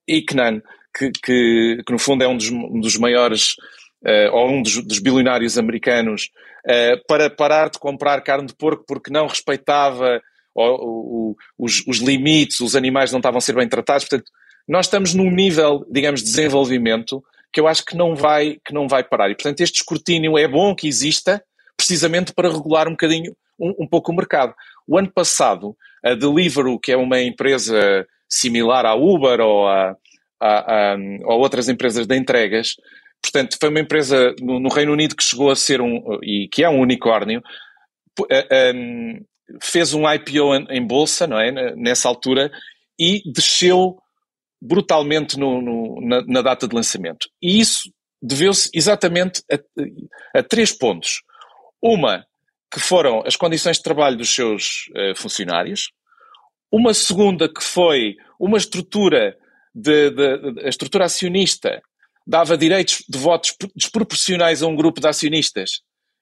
Icahn, 0.07 0.61
que, 0.97 1.11
que, 1.11 1.83
que 1.85 1.91
no 1.91 1.99
fundo 1.99 2.23
é 2.23 2.27
um 2.27 2.37
dos, 2.37 2.49
um 2.49 2.79
dos 2.79 2.97
maiores, 2.97 3.55
uh, 4.03 4.31
ou 4.31 4.49
um 4.49 4.61
dos, 4.61 4.83
dos 4.83 4.99
bilionários 4.99 5.57
americanos, 5.57 6.31
uh, 6.65 7.05
para 7.07 7.29
parar 7.29 7.69
de 7.69 7.77
comprar 7.77 8.21
carne 8.21 8.47
de 8.47 8.55
porco 8.55 8.85
porque 8.87 9.11
não 9.11 9.27
respeitava 9.27 10.21
o, 10.55 11.31
o, 11.31 11.35
os, 11.59 11.83
os, 11.85 11.97
limites, 11.97 12.61
os 12.61 12.75
animais 12.75 13.11
não 13.11 13.19
estavam 13.19 13.39
a 13.39 13.41
ser 13.41 13.53
bem 13.53 13.67
tratados. 13.67 14.07
Portanto, 14.07 14.31
nós 14.67 14.85
estamos 14.85 15.13
num 15.13 15.29
nível, 15.29 15.85
digamos, 15.91 16.21
de 16.23 16.27
desenvolvimento 16.27 17.21
que 17.55 17.61
eu 17.61 17.69
acho 17.69 17.85
que 17.85 17.95
não 17.95 18.13
vai, 18.13 18.57
que 18.65 18.73
não 18.73 18.85
vai 18.85 19.01
parar. 19.01 19.31
E, 19.31 19.33
portanto, 19.33 19.61
este 19.61 19.77
escrutínio 19.77 20.37
é 20.37 20.45
bom 20.45 20.75
que 20.75 20.89
exista, 20.89 21.41
precisamente 21.77 22.33
para 22.33 22.51
regular 22.51 22.85
um 22.85 22.91
bocadinho, 22.91 23.33
um, 23.57 23.73
um 23.79 23.87
pouco 23.87 24.11
o 24.11 24.15
mercado. 24.15 24.53
O 24.85 24.97
ano 24.97 25.09
passado, 25.09 25.73
a 26.03 26.13
Deliveroo, 26.13 26.77
que 26.77 26.91
é 26.91 26.97
uma 26.97 27.21
empresa 27.21 28.05
similar 28.27 28.85
à 28.85 28.93
Uber 28.93 29.39
ou 29.39 29.69
a, 29.69 29.95
a, 30.37 30.49
a, 30.49 30.95
a 30.95 31.33
outras 31.33 31.69
empresas 31.69 32.05
de 32.05 32.17
entregas, 32.17 32.75
portanto, 33.21 33.55
foi 33.57 33.69
uma 33.69 33.79
empresa 33.79 34.35
no, 34.41 34.59
no, 34.59 34.67
Reino 34.67 34.91
Unido 34.91 35.15
que 35.15 35.23
chegou 35.23 35.49
a 35.49 35.55
ser 35.55 35.79
um, 35.79 36.19
e 36.21 36.49
que 36.49 36.61
é 36.61 36.67
um 36.67 36.81
unicórnio, 36.81 37.41
um, 38.75 39.23
fez 39.61 39.93
um 39.93 40.11
IPO 40.11 40.55
em, 40.55 40.67
em, 40.71 40.85
bolsa, 40.85 41.25
não 41.25 41.39
é, 41.39 41.73
nessa 41.73 42.09
altura, 42.09 42.51
e 42.99 43.21
desceu 43.31 43.97
brutalmente 44.65 45.37
no, 45.37 45.61
no, 45.61 46.01
na, 46.01 46.23
na, 46.25 46.41
data 46.41 46.67
de 46.67 46.75
lançamento. 46.75 47.27
E 47.41 47.59
isso 47.59 47.91
deveu-se 48.21 48.69
exatamente 48.73 49.43
a, 49.51 50.39
a, 50.39 50.43
três 50.43 50.71
pontos. 50.71 51.21
Uma, 51.81 52.25
que 52.73 52.79
foram 52.79 53.21
as 53.25 53.35
condições 53.35 53.77
de 53.77 53.83
trabalho 53.83 54.17
dos 54.17 54.33
seus 54.33 54.87
uh, 54.89 55.15
funcionários. 55.15 55.91
Uma 56.71 56.93
segunda, 56.93 57.47
que 57.47 57.63
foi 57.63 58.15
uma 58.39 58.57
estrutura 58.57 59.37
de, 59.73 60.09
de, 60.09 60.51
de, 60.53 60.65
a 60.65 60.69
estrutura 60.69 61.05
acionista 61.05 61.81
dava 62.25 62.57
direitos 62.57 63.03
de 63.07 63.19
votos 63.19 63.55
desproporcionais 63.75 64.63
a 64.63 64.67
um 64.67 64.75
grupo 64.75 64.99
de 64.99 65.07
acionistas 65.07 65.81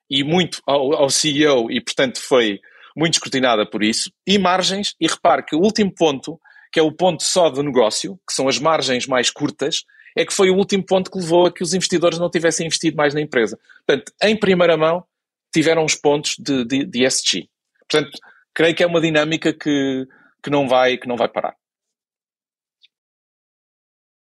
e 0.10 0.24
muito 0.24 0.62
ao, 0.68 0.94
ao 0.94 1.10
CEO 1.10 1.72
e, 1.72 1.80
portanto, 1.80 2.20
foi 2.20 2.60
muito 2.96 3.14
escrutinada 3.14 3.66
por 3.66 3.84
isso. 3.84 4.12
E 4.28 4.38
margens, 4.38 4.96
e 5.00 5.08
repare 5.08 5.46
que 5.46 5.56
o 5.56 5.60
último 5.60 5.94
ponto, 5.96 6.40
que 6.74 6.80
é 6.80 6.84
o 6.84 6.92
ponto 6.92 7.22
só 7.22 7.52
do 7.52 7.62
negócio, 7.62 8.20
que 8.28 8.34
são 8.34 8.48
as 8.48 8.58
margens 8.58 9.06
mais 9.06 9.30
curtas, 9.30 9.84
é 10.18 10.26
que 10.26 10.34
foi 10.34 10.50
o 10.50 10.56
último 10.56 10.84
ponto 10.84 11.12
que 11.12 11.20
levou 11.20 11.46
a 11.46 11.54
que 11.54 11.64
os 11.64 11.74
investidores 11.74 12.18
não 12.18 12.30
tivessem 12.30 12.66
investido 12.66 12.98
mais 12.98 13.14
na 13.14 13.22
empresa. 13.22 13.60
Portanto, 13.86 14.12
em 14.24 14.36
primeira 14.36 14.76
mão, 14.76 15.06
tiveram 15.54 15.86
os 15.86 15.94
pontos 15.94 16.36
de, 16.40 16.66
de, 16.66 16.86
de 16.86 17.06
SG. 17.06 17.48
Portanto, 17.88 18.18
creio 18.56 18.76
que 18.76 18.84
é 18.84 18.88
uma 18.88 19.00
dinâmica 19.00 19.54
que, 19.54 20.08
que, 20.42 20.50
não, 20.50 20.68
vai, 20.68 20.98
que 20.98 21.08
não 21.08 21.16
vai 21.16 21.30
parar. 21.30 21.56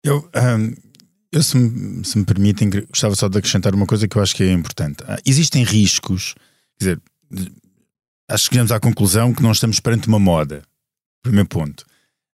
Eu, 0.03 0.29
um, 0.35 0.75
eu 1.31 1.41
se, 1.41 1.57
me, 1.57 2.03
se 2.03 2.17
me 2.17 2.25
permitem, 2.25 2.69
gostava 2.89 3.15
só 3.15 3.29
de 3.29 3.37
acrescentar 3.37 3.73
uma 3.73 3.87
coisa 3.87 4.07
que 4.09 4.17
eu 4.17 4.21
acho 4.21 4.35
que 4.35 4.43
é 4.43 4.51
importante. 4.51 5.03
Uh, 5.03 5.21
existem 5.25 5.63
riscos, 5.63 6.35
quer 6.77 6.95
dizer, 6.95 7.01
acho 8.29 8.49
que 8.49 8.55
chegamos 8.55 8.73
à 8.73 8.79
conclusão 8.79 9.33
que 9.33 9.43
não 9.43 9.53
estamos 9.53 9.79
perante 9.79 10.09
uma 10.09 10.19
moda. 10.19 10.63
Primeiro 11.23 11.47
ponto. 11.47 11.85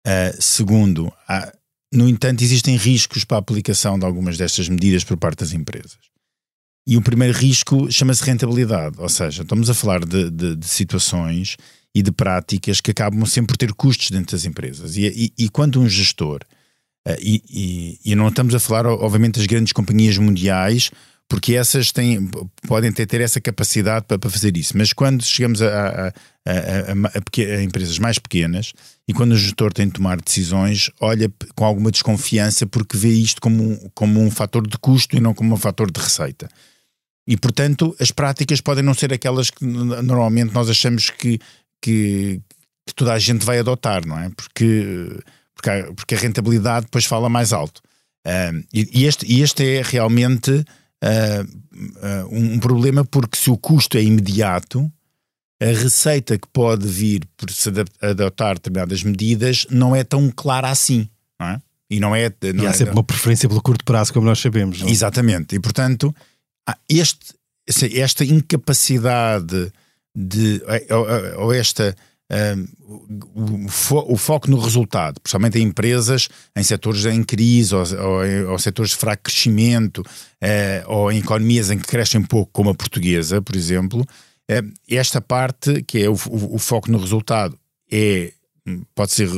Uh, 0.07 0.37
segundo, 0.40 1.12
há, 1.29 1.53
no 1.93 2.09
entanto, 2.09 2.43
existem 2.43 2.77
riscos 2.77 3.25
para 3.25 3.38
a 3.38 3.40
aplicação 3.40 3.99
de 3.99 4.05
algumas 4.05 4.37
destas 4.37 4.69
medidas 4.69 5.05
por 5.05 5.17
parte 5.17 5.38
das 5.38 5.53
empresas. 5.53 5.99
E 6.87 6.97
o 6.97 7.03
primeiro 7.03 7.37
risco 7.37 7.90
chama-se 7.90 8.23
rentabilidade, 8.23 8.97
ou 8.99 9.09
seja, 9.09 9.43
estamos 9.43 9.71
a 9.71 9.75
falar 9.75 10.05
de, 10.05 10.31
de, 10.31 10.57
de, 10.57 10.67
situações 10.67 11.57
e 11.95 12.03
de 12.03 12.12
práticas 12.12 12.81
que 12.81 12.90
acabam 12.90 13.25
sempre 13.25 13.55
por 13.55 13.57
ter 13.57 13.73
custos 13.73 14.11
dentro 14.11 14.37
das 14.37 14.45
empresas. 14.45 14.97
E, 14.97 15.33
e, 15.38 15.45
e 15.45 15.49
quando 15.49 15.81
um 15.81 15.88
gestor, 15.88 16.40
uh, 17.09 17.17
e, 17.19 17.99
e, 18.05 18.14
não 18.14 18.29
estamos 18.29 18.55
a 18.55 18.61
falar, 18.61 18.87
obviamente, 18.87 19.38
das 19.38 19.47
grandes 19.47 19.73
companhias 19.73 20.19
mundiais, 20.19 20.90
porque 21.27 21.55
essas 21.55 21.90
têm, 21.90 22.29
podem 22.67 22.93
ter, 22.93 23.07
ter 23.07 23.21
essa 23.23 23.40
capacidade 23.40 24.05
para, 24.07 24.19
para 24.19 24.31
fazer 24.31 24.55
isso. 24.57 24.77
Mas 24.77 24.93
quando 24.93 25.25
chegamos 25.25 25.62
a, 25.62 25.69
a, 25.69 26.12
a, 26.45 26.93
a, 26.93 27.62
empresas 27.62 27.99
mais 27.99 28.19
pequenas 28.19 28.75
e 29.07 29.12
quando 29.12 29.33
o 29.33 29.37
gestor 29.37 29.73
tem 29.73 29.87
de 29.87 29.93
tomar 29.93 30.21
decisões, 30.21 30.90
olha 31.01 31.31
com 31.55 31.64
alguma 31.64 31.90
desconfiança 31.90 32.67
porque 32.67 32.97
vê 32.97 33.11
isto 33.11 33.40
como, 33.40 33.90
como 33.95 34.21
um 34.21 34.31
fator 34.31 34.67
de 34.67 34.79
custo 34.79 35.17
e 35.17 35.21
não 35.21 35.35
como 35.35 35.55
um 35.55 35.59
fator 35.59 35.90
de 35.90 36.01
receita. 36.01 36.49
E, 37.27 37.37
portanto, 37.37 37.95
as 38.01 38.11
práticas 38.11 38.61
podem 38.61 38.83
não 38.85 38.95
ser 38.95 39.12
aquelas 39.12 39.51
que 39.51 39.64
normalmente 39.64 40.55
nós 40.55 40.69
achamos 40.69 41.11
que, 41.11 41.38
que, 41.83 42.40
que 42.87 42.95
toda 42.95 43.12
a 43.12 43.19
gente 43.19 43.45
vai 43.45 43.59
adotar, 43.59 44.07
não 44.07 44.19
é? 44.19 44.31
Porque, 44.31 45.09
porque, 45.55 45.71
a, 45.71 45.93
porque 45.93 46.14
a 46.14 46.19
rentabilidade 46.19 46.87
depois 46.87 47.05
fala 47.05 47.29
mais 47.29 47.53
alto. 47.53 47.83
Um, 48.27 48.62
e, 48.73 49.05
este, 49.05 49.27
e 49.31 49.43
este 49.43 49.64
é 49.64 49.83
realmente 49.83 50.51
uh, 50.51 52.29
um 52.31 52.59
problema 52.59 53.05
porque 53.05 53.37
se 53.37 53.51
o 53.51 53.57
custo 53.57 53.99
é 53.99 54.03
imediato, 54.03 54.90
a 55.64 55.83
receita 55.83 56.38
que 56.38 56.46
pode 56.48 56.87
vir 56.87 57.22
por 57.38 57.50
se 57.50 57.70
adotar 58.03 58.57
determinadas 58.57 59.03
medidas 59.03 59.66
não 59.70 59.96
é 59.96 60.05
tão 60.05 60.31
clara 60.31 60.68
assim, 60.68 61.09
não 61.40 61.48
é? 61.48 61.62
E 61.90 62.00
não 62.00 62.14
é. 62.14 62.31
Não 62.55 62.64
e 62.64 62.66
há 62.66 62.70
é, 62.70 62.72
sempre 62.72 62.92
não... 62.92 62.98
uma 62.98 63.05
preferência 63.05 63.48
pelo 63.48 63.62
curto 63.62 63.85
prazo, 63.85 64.12
como 64.12 64.27
nós 64.27 64.38
sabemos. 64.38 64.83
Não? 64.83 64.88
Exatamente. 64.88 65.55
E 65.57 65.61
portanto, 65.61 66.14
este, 66.88 67.35
esta 67.66 68.24
incapacidade 68.24 69.72
de. 70.14 70.62
ou 71.37 71.53
esta 71.53 71.94
o, 73.35 73.68
fo 73.68 74.05
o, 74.09 74.16
foco 74.16 74.50
no 74.50 74.59
resultado, 74.59 75.20
principalmente 75.20 75.59
em 75.59 75.62
empresas 75.62 76.29
em 76.57 76.62
setores 76.62 77.05
em 77.05 77.22
crise 77.22 77.74
ou, 77.74 77.83
ou, 77.83 78.50
ou 78.53 78.59
setores 78.59 78.92
de 78.92 78.96
fraco 78.96 79.24
crescimento 79.24 79.98
uh, 80.00 80.05
ou 80.87 81.12
em 81.12 81.18
economias 81.18 81.70
em 81.70 81.79
que 81.79 81.87
crescem 81.87 82.22
pouco, 82.22 82.50
como 82.53 82.70
a 82.70 82.74
portuguesa, 82.74 83.42
por 83.42 83.55
exemplo, 83.55 84.07
esta 84.88 85.20
parte 85.20 85.83
que 85.83 86.02
é 86.02 86.09
o, 86.09 86.14
o, 86.14 86.57
o, 86.57 86.59
foco 86.59 86.90
no 86.90 86.98
resultado 86.98 87.59
é 87.90 88.33
pode 88.94 89.12
ser, 89.12 89.28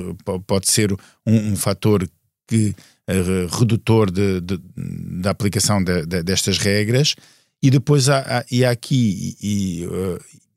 pode 0.47 0.71
ser 0.71 0.92
um, 1.25 1.53
um 1.53 1.57
fator 1.57 2.09
que, 2.47 2.75
uh, 3.09 3.57
redutor 3.59 4.11
de, 4.11 4.40
de, 4.40 4.61
da 5.21 5.31
aplicação 5.31 5.83
de, 5.83 6.07
de, 6.07 6.23
destas 6.23 6.59
regras 6.59 7.14
e 7.62 7.71
depois 7.71 8.09
há, 8.09 8.19
há, 8.21 8.45
e 8.51 8.64
há 8.64 8.71
aqui 8.71 9.37
e, 9.40 9.88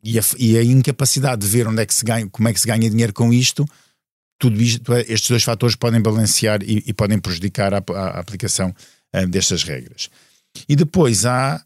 e 0.04 0.20
a, 0.20 0.22
e 0.38 0.58
a, 0.58 0.64
incapacidade 0.64 1.42
de 1.42 1.48
ver 1.48 1.68
onde 1.68 1.82
é 1.82 1.86
que 1.86 1.94
se 1.94 2.06
ganha, 2.06 2.28
como 2.30 2.48
é 2.48 2.54
que 2.54 2.60
se 2.60 2.68
ganha 2.68 2.90
dinheiro 2.90 3.14
com 3.14 3.34
isto, 3.34 3.66
tudo 4.38 4.62
isto, 4.62 4.94
estes 4.94 5.30
dois 5.30 5.44
fatores 5.44 5.76
podem 5.76 6.02
balancear 6.02 6.62
e, 6.64 6.84
e 6.88 6.94
podem 6.94 7.20
prejudicar 7.20 7.74
a, 7.74 7.78
a, 7.78 8.20
aplicação 8.20 8.74
destas 9.28 9.64
regras. 9.64 10.10
E 10.68 10.76
depois 10.76 11.26
há 11.26 11.64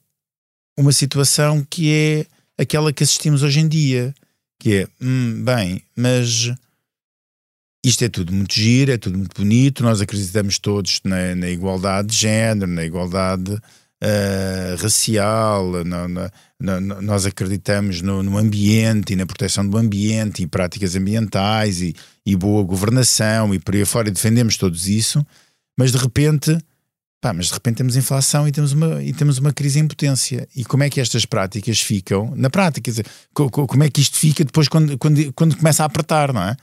uma 0.77 0.91
situação 0.91 1.65
que 1.69 1.91
é 1.93 2.25
aquela 2.57 2.93
que 2.93 3.03
assistimos 3.03 3.43
hoje 3.43 3.59
em 3.59 3.67
dia, 3.67 4.13
que 4.59 4.75
é, 4.75 4.87
hum, 5.01 5.43
bem, 5.43 5.81
mas 5.95 6.51
isto 7.85 8.03
é 8.05 8.09
tudo 8.09 8.31
muito 8.31 8.53
giro, 8.53 8.91
é 8.91 8.97
tudo 8.97 9.17
muito 9.17 9.35
bonito, 9.35 9.83
nós 9.83 9.99
acreditamos 9.99 10.57
todos 10.57 11.01
na, 11.03 11.35
na 11.35 11.49
igualdade 11.49 12.09
de 12.09 12.15
género, 12.15 12.71
na 12.71 12.85
igualdade 12.85 13.51
uh, 13.51 14.81
racial, 14.81 15.83
na, 15.83 16.07
na, 16.07 16.31
nós 17.01 17.25
acreditamos 17.25 18.01
no, 18.01 18.23
no, 18.23 18.37
ambiente 18.37 19.11
e 19.11 19.15
na 19.17 19.25
proteção 19.25 19.67
do 19.67 19.77
ambiente 19.77 20.43
e 20.43 20.47
práticas 20.47 20.95
ambientais 20.95 21.81
e, 21.81 21.93
e 22.25 22.35
boa 22.37 22.63
governação 22.63 23.53
e 23.53 23.59
por 23.59 23.75
aí 23.75 23.83
fora, 23.83 24.07
e 24.07 24.11
defendemos 24.11 24.55
todos 24.55 24.87
isso, 24.87 25.25
mas 25.77 25.91
de 25.91 25.97
repente. 25.97 26.57
Pá, 27.23 27.31
mas 27.31 27.47
de 27.47 27.53
repente 27.53 27.77
temos 27.77 27.95
inflação 27.95 28.45
e 28.45 28.51
temos, 28.51 28.73
uma, 28.73 29.01
e 29.01 29.13
temos 29.13 29.37
uma 29.37 29.53
crise 29.53 29.79
em 29.79 29.87
potência. 29.87 30.45
E 30.53 30.65
como 30.65 30.83
é 30.83 30.89
que 30.89 30.99
estas 30.99 31.25
práticas 31.25 31.79
ficam? 31.79 32.33
Na 32.35 32.49
prática, 32.49 32.91
dizer, 32.91 33.05
como 33.33 33.81
é 33.81 33.89
que 33.89 34.01
isto 34.01 34.17
fica 34.17 34.43
depois 34.43 34.67
quando, 34.67 34.97
quando, 34.97 35.31
quando 35.31 35.55
começa 35.55 35.83
a 35.83 35.85
apertar, 35.85 36.33
não 36.33 36.43
é? 36.43 36.57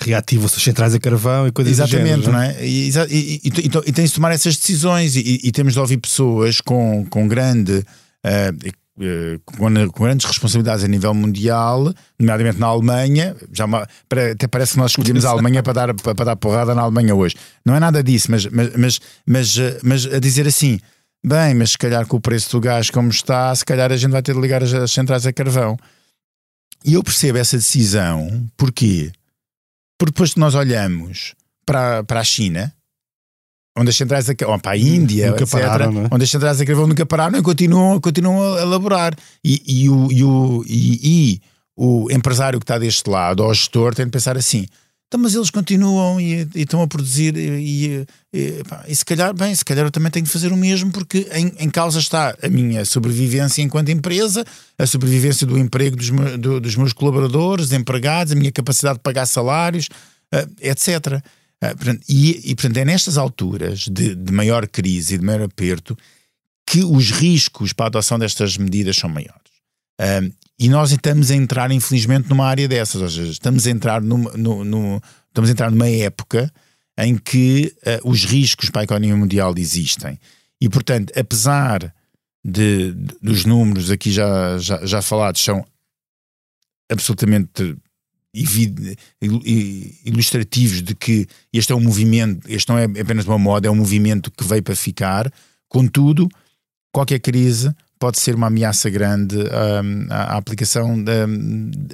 reativam-se 0.00 0.56
as 0.56 0.62
centrais 0.62 0.94
a 0.94 0.98
carvão 0.98 1.46
e 1.46 1.52
coisas 1.52 1.72
Exatamente, 1.74 2.24
género, 2.24 2.32
não 2.32 2.40
é? 2.40 2.64
E, 2.64 2.88
e, 2.88 3.40
e, 3.44 3.66
e, 3.88 3.92
tem-se 3.92 4.10
de 4.10 4.14
tomar 4.14 4.32
essas 4.32 4.56
decisões 4.56 5.14
e, 5.14 5.52
temos 5.52 5.74
de 5.74 5.80
ouvir 5.80 5.98
pessoas 5.98 6.62
com, 6.62 7.04
com 7.10 7.28
grande. 7.28 7.84
Uh, 8.24 8.72
com, 9.44 9.90
com, 9.92 10.04
grandes 10.04 10.26
responsabilidades 10.26 10.84
a 10.84 10.88
nível 10.88 11.14
mundial, 11.14 11.92
nomeadamente 12.18 12.58
na 12.58 12.66
Alemanha, 12.66 13.36
já 13.52 13.64
até 14.32 14.46
parece 14.48 14.72
que 14.72 14.78
nós 14.78 14.90
escolhemos 14.90 15.24
a 15.24 15.30
Alemanha 15.30 15.62
para 15.62 15.72
dar, 15.72 15.94
para, 15.94 16.24
dar 16.24 16.36
porrada 16.36 16.74
na 16.74 16.82
Alemanha 16.82 17.14
hoje. 17.14 17.36
Não 17.64 17.74
é 17.74 17.80
nada 17.80 18.02
disso, 18.02 18.30
mas, 18.30 18.46
mas, 18.46 18.76
mas, 18.76 19.00
mas, 19.26 19.56
mas 19.82 20.06
a 20.06 20.18
dizer 20.18 20.46
assim, 20.46 20.80
bem, 21.24 21.54
mas 21.54 21.70
se 21.72 21.78
calhar 21.78 22.06
com 22.06 22.16
o 22.16 22.20
preço 22.20 22.50
do 22.50 22.60
gás 22.60 22.90
como 22.90 23.10
está, 23.10 23.54
se 23.54 23.64
calhar 23.64 23.92
a 23.92 23.96
gente 23.96 24.10
vai 24.10 24.22
ter 24.22 24.34
de 24.34 24.40
ligar 24.40 24.62
as, 24.62 24.72
as 24.74 24.90
centrais 24.90 25.26
a 25.26 25.32
carvão. 25.32 25.76
E 26.84 26.94
eu 26.94 27.02
percebo 27.02 27.38
essa 27.38 27.56
decisão, 27.56 28.48
porquê? 28.56 29.12
Porque 29.98 30.12
depois 30.12 30.36
nós 30.36 30.54
olhamos 30.54 31.34
para, 31.66 32.04
para 32.04 32.20
a 32.20 32.24
China, 32.24 32.72
onde 33.78 33.90
as 33.90 33.96
centrais 33.96 34.28
a, 34.28 34.34
ou 34.46 34.58
para 34.58 34.72
a 34.72 34.76
Índia, 34.76 35.30
nunca 35.30 35.44
etc., 35.44 35.52
pararam, 35.52 36.04
é? 36.04 36.08
onde 36.10 36.24
as 36.24 36.30
centrais 36.30 36.60
a 36.60 36.66
carvão 36.66 36.86
nunca 36.86 37.06
pararam 37.06 37.38
e 37.38 37.42
continuam, 37.42 38.00
continuam 38.00 38.56
a 38.56 38.62
elaborar. 38.62 39.14
E, 39.44 39.62
e, 39.66 39.88
o, 39.88 40.10
e, 40.10 40.24
o, 40.24 40.64
e, 40.66 41.00
e 41.02 41.40
o 41.76 42.10
empresário 42.10 42.58
que 42.58 42.64
está 42.64 42.78
deste 42.78 43.08
lado, 43.08 43.42
ou 43.42 43.50
o 43.50 43.54
gestor, 43.54 43.94
tem 43.94 44.04
de 44.04 44.10
pensar 44.10 44.36
assim: 44.36 44.66
então, 45.08 45.18
mas 45.18 45.34
eles 45.34 45.48
continuam 45.48 46.20
e, 46.20 46.46
e 46.54 46.62
estão 46.62 46.82
a 46.82 46.86
produzir 46.86 47.34
e, 47.34 48.06
e, 48.30 48.62
e, 48.86 48.94
se 48.94 49.04
calhar, 49.06 49.32
bem, 49.32 49.54
se 49.54 49.64
calhar 49.64 49.86
eu 49.86 49.90
também 49.90 50.10
tenho 50.10 50.26
de 50.26 50.30
fazer 50.30 50.52
o 50.52 50.56
mesmo 50.56 50.92
porque 50.92 51.26
em, 51.32 51.50
em 51.58 51.70
causa 51.70 51.98
está 51.98 52.36
a 52.42 52.48
minha 52.48 52.84
sobrevivência 52.84 53.62
enquanto 53.62 53.88
empresa, 53.88 54.44
a 54.78 54.86
sobrevivência 54.86 55.46
do 55.46 55.56
emprego 55.56 55.96
dos, 55.96 56.10
do, 56.38 56.60
dos 56.60 56.76
meus 56.76 56.92
colaboradores, 56.92 57.72
empregados, 57.72 58.34
a 58.34 58.36
minha 58.36 58.52
capacidade 58.52 58.98
de 58.98 59.02
pagar 59.02 59.24
salários, 59.24 59.88
uh, 60.34 60.46
etc. 60.60 61.22
Uh, 61.62 62.00
e, 62.08 62.50
e, 62.50 62.54
portanto, 62.54 62.76
é 62.76 62.84
nestas 62.84 63.18
alturas 63.18 63.80
de, 63.88 64.14
de 64.14 64.32
maior 64.32 64.66
crise 64.68 65.14
e 65.14 65.18
de 65.18 65.24
maior 65.24 65.42
aperto 65.42 65.96
que 66.66 66.84
os 66.84 67.10
riscos 67.10 67.72
para 67.72 67.86
a 67.86 67.88
adoção 67.88 68.18
destas 68.18 68.56
medidas 68.56 68.96
são 68.96 69.08
maiores. 69.08 69.48
E 70.58 70.68
nós 70.68 70.90
estamos 70.90 71.30
a 71.30 71.36
entrar, 71.36 71.70
infelizmente, 71.70 72.28
numa 72.28 72.44
área 72.44 72.66
dessas, 72.66 73.00
ou 73.00 73.08
seja, 73.08 73.30
estamos 73.30 73.66
a 73.66 73.70
entrar 73.70 74.02
numa, 74.02 74.32
no, 74.32 74.64
no, 74.64 75.00
estamos 75.28 75.48
a 75.48 75.52
entrar 75.52 75.70
numa 75.70 75.88
época 75.88 76.52
em 76.98 77.16
que 77.16 77.72
uh, 77.86 78.10
os 78.10 78.24
riscos 78.24 78.68
para 78.68 78.82
a 78.82 78.84
economia 78.84 79.16
mundial 79.16 79.54
existem. 79.56 80.18
E, 80.60 80.68
portanto, 80.68 81.12
apesar 81.16 81.94
de, 82.44 82.92
de 82.92 83.14
dos 83.22 83.44
números 83.44 83.88
aqui 83.88 84.10
já, 84.10 84.58
já, 84.58 84.84
já 84.84 85.00
falados, 85.00 85.40
são 85.40 85.64
absolutamente 86.90 87.76
ilustrativos 90.04 90.82
de 90.82 90.94
que 90.94 91.26
este 91.52 91.72
é 91.72 91.74
um 91.74 91.80
movimento, 91.80 92.46
este 92.48 92.68
não 92.68 92.78
é 92.78 92.84
apenas 92.84 93.26
uma 93.26 93.38
moda, 93.38 93.68
é 93.68 93.70
um 93.70 93.76
movimento 93.76 94.30
que 94.30 94.44
veio 94.44 94.62
para 94.62 94.76
ficar. 94.76 95.32
Contudo, 95.68 96.28
qualquer 96.92 97.20
crise 97.20 97.74
pode 97.98 98.18
ser 98.18 98.34
uma 98.34 98.46
ameaça 98.46 98.88
grande 98.88 99.36
um, 99.36 100.06
à, 100.10 100.36
aplicação 100.36 101.02
de, 101.02 101.26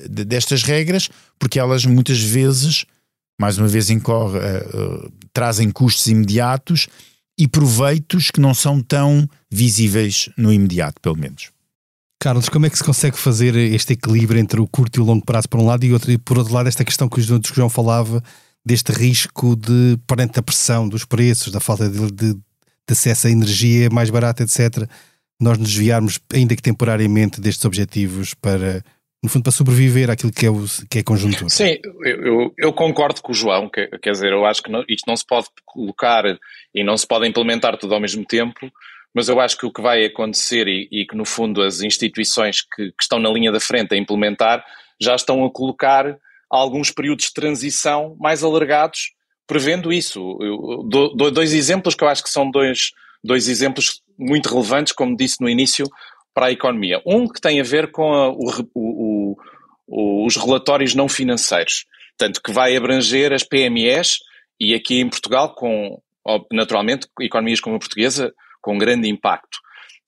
de, 0.09 0.25
destas 0.25 0.63
regras, 0.63 1.09
porque 1.39 1.59
elas 1.59 1.85
muitas 1.87 2.21
vezes, 2.21 2.85
mais 3.41 3.59
uma 3.59 3.69
vez, 3.69 3.89
incorre, 3.89 4.39
uh, 4.39 5.05
uh, 5.07 5.13
trazem 5.33 5.71
custos 5.71 6.07
imediatos 6.07 6.89
e 7.39 7.49
proveitos 7.49 8.31
que 8.31 8.41
não 8.41 8.55
são 8.55 8.81
tão 8.81 9.29
visíveis 9.51 10.29
no 10.37 10.53
imediato, 10.53 11.01
pelo 11.01 11.17
menos. 11.17 11.54
Carlos, 12.25 12.49
como 12.49 12.65
é 12.65 12.71
que 12.71 12.79
se 12.79 12.83
consegue 12.83 13.19
fazer 13.19 13.55
este 13.55 13.93
equilíbrio 13.93 14.41
entre 14.41 14.59
o 14.59 14.67
curto 14.67 14.99
e 14.99 15.03
o 15.03 15.05
longo 15.05 15.23
prazo 15.23 15.47
por 15.47 15.61
um 15.61 15.67
lado 15.67 15.85
e, 15.85 15.93
outro, 15.93 16.11
e 16.11 16.17
por 16.17 16.39
outro 16.39 16.55
lado 16.55 16.67
esta 16.67 16.83
questão 16.83 17.07
que 17.07 17.21
o 17.21 17.23
João 17.23 17.69
falava 17.69 18.23
deste 18.65 18.93
risco 18.93 19.55
de, 19.55 19.99
perante 20.07 20.39
a 20.39 20.43
pressão 20.43 20.89
dos 20.89 21.05
preços, 21.05 21.53
da 21.53 21.61
falta 21.61 21.87
de, 21.87 22.11
de, 22.11 22.33
de 22.33 22.41
acesso 22.89 23.27
à 23.27 23.31
energia 23.31 23.91
mais 23.91 24.09
barata, 24.09 24.43
etc., 24.43 24.89
nós 25.39 25.59
nos 25.59 25.69
desviarmos, 25.69 26.19
ainda 26.33 26.57
que 26.57 26.63
temporariamente, 26.63 27.43
destes 27.43 27.67
objetivos 27.67 28.33
para, 28.33 28.83
no 29.23 29.29
fundo, 29.29 29.43
para 29.43 29.53
sobreviver 29.53 30.09
àquilo 30.09 30.33
que 30.33 30.47
é, 30.47 30.51
o, 30.51 30.65
que 30.89 31.01
é 31.01 31.03
conjuntura. 31.03 31.51
Sim, 31.51 31.77
eu, 32.07 32.55
eu 32.57 32.73
concordo 32.73 33.21
com 33.21 33.33
o 33.33 33.35
João, 33.35 33.69
que, 33.69 33.87
quer 33.99 34.13
dizer, 34.13 34.33
eu 34.33 34.47
acho 34.47 34.63
que 34.63 34.73
não, 34.73 34.83
isto 34.89 35.05
não 35.07 35.15
se 35.15 35.27
pode 35.27 35.49
colocar 35.67 36.25
e 36.75 36.83
não 36.83 36.97
se 36.97 37.07
pode 37.07 37.29
implementar 37.29 37.77
tudo 37.77 37.93
ao 37.93 38.01
mesmo 38.01 38.25
tempo, 38.25 38.73
mas 39.15 39.29
eu 39.29 39.41
acho 39.41 39.57
que 39.57 39.65
o 39.65 39.73
que 39.73 39.81
vai 39.81 40.05
acontecer 40.05 40.67
e, 40.67 40.89
e 40.91 41.07
que, 41.07 41.17
no 41.17 41.25
fundo, 41.25 41.63
as 41.63 41.81
instituições 41.81 42.63
que, 42.63 42.91
que, 42.91 43.03
estão 43.03 43.21
na 43.21 43.31
linha 43.31 43.53
da 43.53 43.61
frente 43.61 43.95
a 43.95 43.97
implementar 43.97 44.65
já 45.01 45.15
estão 45.15 45.45
a 45.45 45.51
colocar 45.51 46.17
alguns 46.51 46.91
períodos 46.91 47.27
de 47.27 47.33
transição 47.33 48.17
mais 48.19 48.43
alargados, 48.43 49.13
prevendo 49.47 49.93
isso. 49.93 50.37
Eu 50.41 50.83
dou, 50.89 51.31
dois 51.31 51.53
exemplos 51.53 51.95
que 51.95 52.03
eu 52.03 52.09
acho 52.09 52.25
que 52.25 52.31
são 52.31 52.51
dois, 52.51 52.91
dois 53.23 53.49
exemplos 53.49 54.03
muito 54.19 54.49
relevantes, 54.49 54.93
como 54.93 55.17
disse 55.17 55.41
no 55.41 55.49
início, 55.49 55.87
para 56.33 56.47
a 56.47 56.53
economia. 56.53 57.01
Um 57.07 57.29
que 57.29 57.41
tem 57.41 57.61
a 57.61 57.65
ver 57.65 57.93
com 57.93 58.13
a, 58.13 58.31
o, 58.31 58.69
o, 58.75 59.37
o, 59.87 60.27
os 60.27 60.37
relatórios 60.37 60.95
não 60.95 61.09
financeiros, 61.09 61.87
portanto, 62.19 62.41
que 62.43 62.53
vai 62.53 62.77
abranger 62.77 63.33
as 63.33 63.45
PMEs 63.45 64.19
e 64.59 64.75
aqui 64.75 65.01
em 65.01 65.09
Portugal, 65.09 65.55
com 65.55 66.01
naturalmente 66.53 67.07
economias 67.21 67.61
como 67.61 67.77
a 67.77 67.79
portuguesa, 67.79 68.33
com 68.65 68.79
grande 68.79 69.09
impacto. 69.09 69.59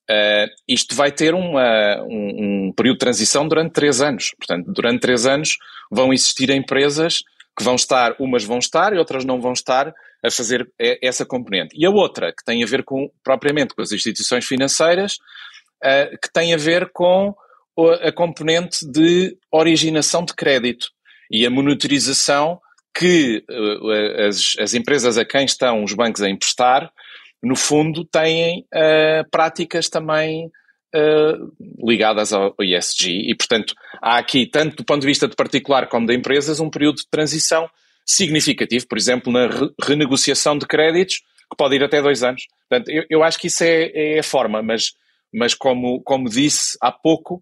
Uh, 0.09 0.49
isto 0.67 0.95
vai 0.95 1.11
ter 1.11 1.35
uma, 1.35 2.01
um, 2.03 2.67
um, 2.67 2.73
período 2.73 2.95
de 2.95 2.99
transição 2.99 3.47
durante 3.47 3.73
três 3.73 4.01
anos. 4.01 4.31
Portanto, 4.37 4.71
durante 4.71 5.01
três 5.01 5.27
anos 5.27 5.57
vão 5.91 6.11
existir 6.11 6.49
empresas 6.49 7.23
que 7.55 7.63
vão 7.63 7.75
estar, 7.75 8.15
umas 8.19 8.43
vão 8.43 8.57
estar 8.57 8.93
e 8.93 8.97
outras 8.97 9.23
não 9.25 9.39
vão 9.39 9.53
estar 9.53 9.93
a 10.23 10.31
fazer 10.31 10.67
essa 11.01 11.25
componente. 11.25 11.75
E 11.77 11.85
a 11.85 11.89
outra, 11.89 12.31
que 12.31 12.43
tem 12.43 12.63
a 12.63 12.67
ver 12.67 12.83
com, 12.83 13.11
propriamente 13.23 13.75
com 13.75 13.81
as 13.81 13.91
instituições 13.91 14.45
financeiras, 14.45 15.17
uh, 15.83 16.17
que 16.21 16.31
tem 16.33 16.53
a 16.53 16.57
ver 16.57 16.89
com 16.91 17.35
a 18.01 18.11
componente 18.11 18.89
de 18.89 19.37
originação 19.51 20.25
de 20.25 20.33
crédito 20.33 20.87
e 21.29 21.45
a 21.45 21.49
monitorização 21.49 22.59
que 22.97 23.43
uh, 23.47 24.25
as, 24.27 24.55
as 24.59 24.73
empresas 24.73 25.17
a 25.17 25.25
quem 25.25 25.45
estão 25.45 25.83
os 25.83 25.93
bancos 25.93 26.23
a 26.23 26.29
emprestar 26.29 26.91
no 27.41 27.55
fundo, 27.55 28.03
têm 28.05 28.65
uh, 28.73 29.29
práticas 29.29 29.89
também 29.89 30.47
uh, 30.47 31.87
ligadas 31.87 32.33
ao 32.33 32.55
ESG 32.59 33.29
e, 33.29 33.35
portanto, 33.35 33.73
há 34.01 34.17
aqui, 34.17 34.45
tanto 34.45 34.77
do 34.77 34.85
ponto 34.85 35.01
de 35.01 35.07
vista 35.07 35.27
de 35.27 35.35
particular 35.35 35.87
como 35.87 36.07
de 36.07 36.15
empresas, 36.15 36.59
um 36.59 36.69
período 36.69 36.97
de 36.97 37.09
transição 37.09 37.69
significativo, 38.05 38.87
por 38.87 38.97
exemplo, 38.97 39.31
na 39.31 39.47
re 39.47 39.69
renegociação 39.81 40.57
de 40.57 40.65
créditos, 40.65 41.17
que 41.49 41.57
pode 41.57 41.75
ir 41.75 41.83
até 41.83 42.01
dois 42.01 42.23
anos. 42.23 42.45
Portanto, 42.69 42.89
eu, 42.89 43.03
eu 43.09 43.23
acho 43.23 43.37
que 43.37 43.47
isso 43.47 43.63
é, 43.63 44.15
é 44.15 44.19
a 44.19 44.23
forma, 44.23 44.61
mas, 44.61 44.93
mas 45.33 45.53
como, 45.53 46.01
como 46.01 46.29
disse 46.29 46.77
há 46.81 46.91
pouco, 46.91 47.41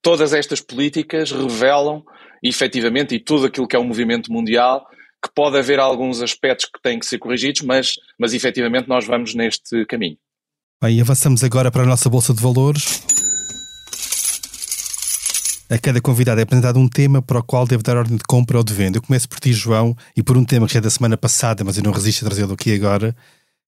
todas 0.00 0.32
estas 0.32 0.60
políticas 0.60 1.30
revelam 1.30 2.04
efetivamente, 2.42 3.14
e 3.14 3.20
tudo 3.20 3.46
aquilo 3.46 3.68
que 3.68 3.76
é 3.76 3.78
o 3.78 3.84
movimento 3.84 4.32
mundial, 4.32 4.86
que 5.22 5.30
pode 5.34 5.56
haver 5.56 5.78
alguns 5.78 6.20
aspectos 6.20 6.66
que 6.66 6.82
têm 6.82 6.98
que 6.98 7.06
ser 7.06 7.18
corrigidos, 7.18 7.62
mas, 7.62 7.94
mas 8.18 8.34
efetivamente 8.34 8.88
nós 8.88 9.06
vamos 9.06 9.34
neste 9.34 9.86
caminho. 9.86 10.16
Bem, 10.82 11.00
avançamos 11.00 11.44
agora 11.44 11.70
para 11.70 11.84
a 11.84 11.86
nossa 11.86 12.10
Bolsa 12.10 12.34
de 12.34 12.42
Valores. 12.42 13.02
A 15.70 15.78
cada 15.78 16.00
convidado 16.02 16.40
é 16.40 16.42
apresentado 16.42 16.78
um 16.78 16.88
tema 16.88 17.22
para 17.22 17.38
o 17.38 17.42
qual 17.42 17.66
deve 17.66 17.82
dar 17.82 17.96
ordem 17.96 18.16
de 18.16 18.24
compra 18.24 18.58
ou 18.58 18.64
de 18.64 18.74
venda. 18.74 18.98
Eu 18.98 19.02
começo 19.02 19.28
por 19.28 19.40
ti, 19.40 19.52
João, 19.52 19.96
e 20.14 20.22
por 20.22 20.36
um 20.36 20.44
tema 20.44 20.66
que 20.66 20.76
é 20.76 20.80
da 20.80 20.90
semana 20.90 21.16
passada, 21.16 21.64
mas 21.64 21.78
eu 21.78 21.84
não 21.84 21.92
resisto 21.92 22.24
a 22.24 22.28
trazê-lo 22.28 22.52
aqui 22.52 22.74
agora, 22.74 23.16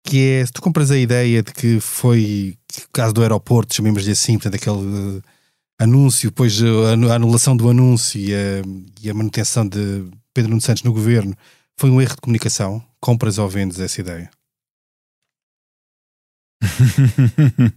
que 0.03 0.41
é, 0.41 0.45
tu 0.45 0.61
compras 0.61 0.91
a 0.91 0.97
ideia 0.97 1.41
de 1.41 1.51
que 1.51 1.79
foi 1.79 2.55
o 2.85 2.91
caso 2.91 3.13
do 3.13 3.21
aeroporto, 3.21 3.73
chamemos-lhe 3.73 4.11
assim, 4.11 4.33
portanto, 4.33 4.55
aquele 4.55 4.77
uh, 4.77 5.23
anúncio, 5.79 6.29
depois 6.29 6.61
uh, 6.61 7.09
a 7.09 7.15
anulação 7.15 7.57
do 7.57 7.69
anúncio 7.69 8.19
e 8.19 8.35
a, 8.35 8.61
e 9.01 9.09
a 9.09 9.13
manutenção 9.13 9.67
de 9.67 10.05
Pedro 10.37 10.51
Nuno 10.51 10.61
Santos 10.61 10.83
no 10.83 10.93
governo 10.93 11.35
foi 11.79 11.89
um 11.89 11.99
erro 11.99 12.13
de 12.13 12.21
comunicação? 12.21 12.85
Compras 12.99 13.39
ou 13.39 13.49
vendes 13.49 13.79
essa 13.79 13.99
ideia? 13.99 14.29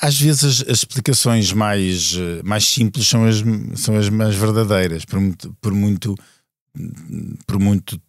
Às 0.00 0.18
vezes 0.18 0.44
as, 0.44 0.62
as, 0.70 0.78
explicações 0.78 1.52
mais, 1.52 2.14
mais 2.42 2.66
simples 2.66 3.06
são 3.06 3.26
as, 3.26 3.42
são 3.78 3.94
as 3.94 4.08
mais 4.08 4.34
verdadeiras, 4.34 5.04
por 5.04 5.20
muito, 5.20 5.54
por 5.60 5.74
muito, 5.74 6.14
por 7.46 7.58
muito 7.58 8.00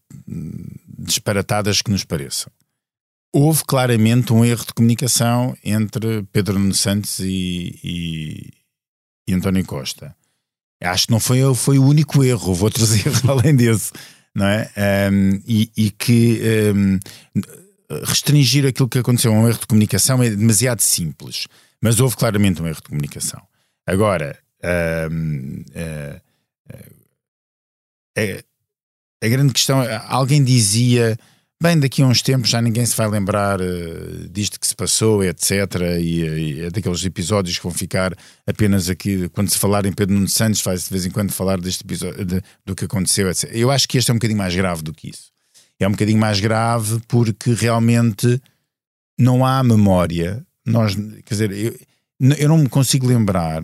disparatadas 0.98 1.82
que 1.82 1.92
nos 1.92 2.06
pareçam. 2.06 2.50
Houve 3.34 3.66
claramente 3.66 4.32
um 4.32 4.46
erro 4.46 4.66
de 4.66 4.74
comunicação 4.74 5.58
entre 5.62 6.24
Pedro 6.32 6.58
Nuno 6.58 6.74
Santos 6.74 7.20
e, 7.20 7.78
e, 7.84 8.54
e 9.28 9.34
António 9.34 9.66
Costa. 9.66 10.16
Acho 10.84 11.08
que 11.08 11.12
não 11.12 11.20
foi, 11.20 11.40
foi 11.56 11.80
o 11.80 11.86
único 11.86 12.24
erro, 12.24 12.50
houve 12.50 12.64
outros 12.64 12.92
erros 13.06 13.24
além 13.28 13.56
desse, 13.56 13.92
não 14.36 14.46
é? 14.46 14.70
Um, 15.12 15.42
e, 15.48 15.72
e, 15.78 15.92
que 15.92 16.42
um, 16.76 17.00
restringir 18.06 18.66
aquilo 18.66 18.90
que 18.90 19.00
aconteceu 19.00 19.34
a 19.34 19.36
um 19.36 19.48
erro 19.48 19.60
de 19.60 19.68
comunicação 19.68 20.22
é 20.22 20.30
demasiado 20.30 20.82
simples, 20.82 21.48
mas 21.82 22.00
houve 22.00 22.16
claramente 22.18 22.62
um 22.62 22.68
erro 22.68 22.78
de 22.78 22.90
comunicação. 22.90 23.42
Agora, 23.88 24.38
um, 25.12 25.64
uh, 25.76 26.22
uh, 28.20 28.44
a 29.24 29.28
grande 29.28 29.54
questão, 29.54 29.80
alguém 30.08 30.44
dizia 30.44 31.18
Bem, 31.64 31.80
daqui 31.80 32.02
a 32.02 32.06
uns 32.06 32.22
tempos 32.22 32.50
já 32.50 32.62
ninguém 32.62 32.86
se 32.86 32.94
vai 32.94 33.08
lembrar 33.08 33.62
uh, 33.62 34.28
disto 34.30 34.60
que 34.60 34.68
se 34.68 34.76
passou, 34.76 35.24
etc. 35.24 35.52
E, 35.98 36.20
e, 36.20 36.62
é 36.66 36.70
daqueles 36.70 37.06
episódios 37.06 37.56
que 37.56 37.64
vão 37.64 37.72
ficar 37.72 38.14
apenas 38.46 38.90
aqui, 38.90 39.30
quando 39.30 39.50
se 39.50 39.58
falar 39.58 39.86
em 39.86 39.94
Pedro 39.94 40.14
Nuno 40.14 40.28
Santos, 40.28 40.62
vai-se 40.62 40.84
de 40.84 40.90
vez 40.90 41.06
em 41.06 41.10
quando 41.10 41.32
falar 41.32 41.62
deste 41.62 41.82
episódio, 41.86 42.26
de, 42.26 42.42
do 42.66 42.76
que 42.76 42.84
aconteceu, 42.84 43.30
etc. 43.30 43.50
Eu 43.54 43.72
acho 43.72 43.88
que 43.88 43.98
este 43.98 44.12
é 44.12 44.14
um 44.14 44.18
bocadinho 44.18 44.40
mais 44.40 44.54
grave 44.54 44.82
do 44.82 44.94
que 44.94 45.10
isso. 45.10 45.32
É 45.80 45.88
um 45.88 45.92
bocadinho 45.92 46.20
mais 46.20 46.42
grave 46.42 47.00
porque 47.08 47.54
realmente 47.54 48.42
não 49.18 49.46
há 49.46 49.64
memória. 49.64 50.46
Nós, 50.66 50.96
quer 50.96 51.34
dizer, 51.34 51.52
eu, 51.54 51.80
eu 52.40 52.50
não 52.50 52.58
me 52.58 52.68
consigo 52.68 53.08
lembrar 53.08 53.64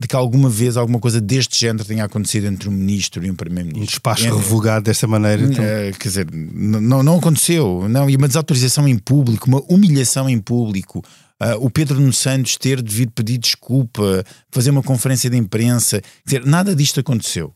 de 0.00 0.06
que 0.06 0.14
alguma 0.14 0.50
vez 0.50 0.76
alguma 0.76 0.98
coisa 0.98 1.20
deste 1.20 1.58
género 1.58 1.84
tenha 1.84 2.04
acontecido 2.04 2.46
entre 2.46 2.68
um 2.68 2.72
ministro 2.72 3.24
e 3.24 3.30
um 3.30 3.34
primeiro-ministro. 3.34 3.82
Um 3.82 3.86
despacho 3.86 4.26
entre... 4.26 4.38
revogado 4.38 4.84
desta 4.84 5.06
maneira. 5.06 5.42
Então... 5.42 5.64
É, 5.64 5.90
quer 5.92 6.08
dizer, 6.08 6.28
não, 6.32 7.02
não 7.02 7.18
aconteceu. 7.18 7.88
Não, 7.88 8.08
e 8.08 8.16
uma 8.16 8.28
desautorização 8.28 8.86
em 8.86 8.98
público, 8.98 9.48
uma 9.48 9.62
humilhação 9.62 10.28
em 10.28 10.38
público. 10.38 11.02
Uh, 11.42 11.64
o 11.64 11.70
Pedro 11.70 11.98
Nuno 11.98 12.12
Santos 12.12 12.56
ter 12.56 12.82
devido 12.82 13.12
pedir 13.12 13.38
desculpa, 13.38 14.24
fazer 14.50 14.70
uma 14.70 14.82
conferência 14.82 15.30
de 15.30 15.36
imprensa. 15.36 16.00
Quer 16.00 16.40
dizer, 16.40 16.46
nada 16.46 16.74
disto 16.74 17.00
aconteceu. 17.00 17.54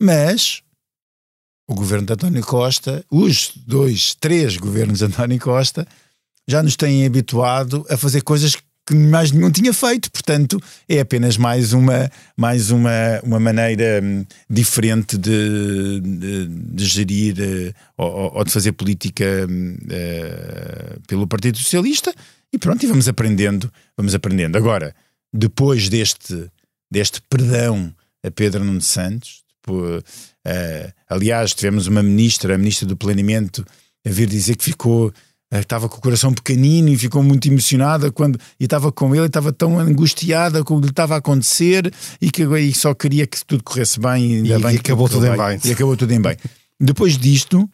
Mas 0.00 0.62
o 1.68 1.74
governo 1.74 2.06
de 2.06 2.12
António 2.12 2.44
Costa, 2.44 3.04
os 3.10 3.52
dois, 3.66 4.14
três 4.14 4.56
governos 4.56 4.98
de 4.98 5.04
António 5.04 5.38
Costa, 5.38 5.86
já 6.48 6.62
nos 6.62 6.74
têm 6.74 7.06
habituado 7.06 7.86
a 7.88 7.96
fazer 7.96 8.22
coisas 8.22 8.56
que 8.56 8.62
mais 8.94 9.32
nenhum 9.32 9.50
tinha 9.50 9.72
feito, 9.72 10.10
portanto 10.10 10.60
é 10.88 11.00
apenas 11.00 11.36
mais 11.36 11.72
uma, 11.72 12.10
mais 12.36 12.70
uma, 12.70 13.20
uma 13.22 13.40
maneira 13.40 14.00
hum, 14.02 14.24
diferente 14.48 15.16
de, 15.16 16.00
de, 16.00 16.46
de 16.46 16.84
gerir 16.84 17.36
uh, 17.38 17.74
ou, 17.96 18.36
ou, 18.36 18.44
de 18.44 18.50
fazer 18.50 18.72
política 18.72 19.24
uh, 19.46 21.00
pelo 21.06 21.26
Partido 21.26 21.58
Socialista 21.58 22.14
e 22.52 22.58
pronto, 22.58 22.82
e 22.82 22.86
vamos 22.86 23.08
aprendendo, 23.08 23.72
vamos 23.96 24.14
aprendendo. 24.14 24.56
Agora, 24.56 24.94
depois 25.32 25.88
deste, 25.88 26.50
deste 26.90 27.20
perdão 27.22 27.94
a 28.24 28.30
Pedro 28.30 28.64
Nuno 28.64 28.80
Santos, 28.80 29.42
uh, 29.68 30.02
aliás, 31.08 31.54
tivemos 31.54 31.86
uma 31.86 32.02
ministra, 32.02 32.54
a 32.54 32.58
ministra 32.58 32.86
do 32.86 32.96
Planeamento, 32.96 33.64
a 34.04 34.10
vir 34.10 34.26
dizer 34.26 34.56
que 34.56 34.64
ficou 34.64 35.12
estava 35.58 35.88
com 35.88 35.96
o 35.96 36.00
coração 36.00 36.32
pequenino 36.32 36.88
e 36.88 36.96
ficou 36.96 37.22
muito 37.22 37.48
emocionada 37.48 38.12
quando 38.12 38.38
e 38.58 38.64
estava 38.64 38.92
com 38.92 39.14
ele, 39.14 39.26
estava 39.26 39.52
tão 39.52 39.78
angustiada 39.78 40.62
com 40.62 40.76
o 40.76 40.80
que 40.80 40.86
lhe 40.86 40.90
estava 40.92 41.14
a 41.14 41.18
acontecer 41.18 41.92
e 42.20 42.30
que 42.30 42.44
e 42.44 42.72
só 42.72 42.94
queria 42.94 43.26
que 43.26 43.44
tudo 43.44 43.64
corresse 43.64 43.98
bem, 43.98 44.36
ainda 44.36 44.58
e, 44.58 44.62
bem 44.62 44.74
e 44.74 44.78
acabou 44.78 45.08
tudo 45.08 45.22
bem. 45.22 45.36
bem. 45.36 45.60
E 45.64 45.72
acabou 45.72 45.96
tudo 45.96 46.12
em 46.12 46.20
bem. 46.20 46.36
Depois 46.78 47.18
disto, 47.18 47.68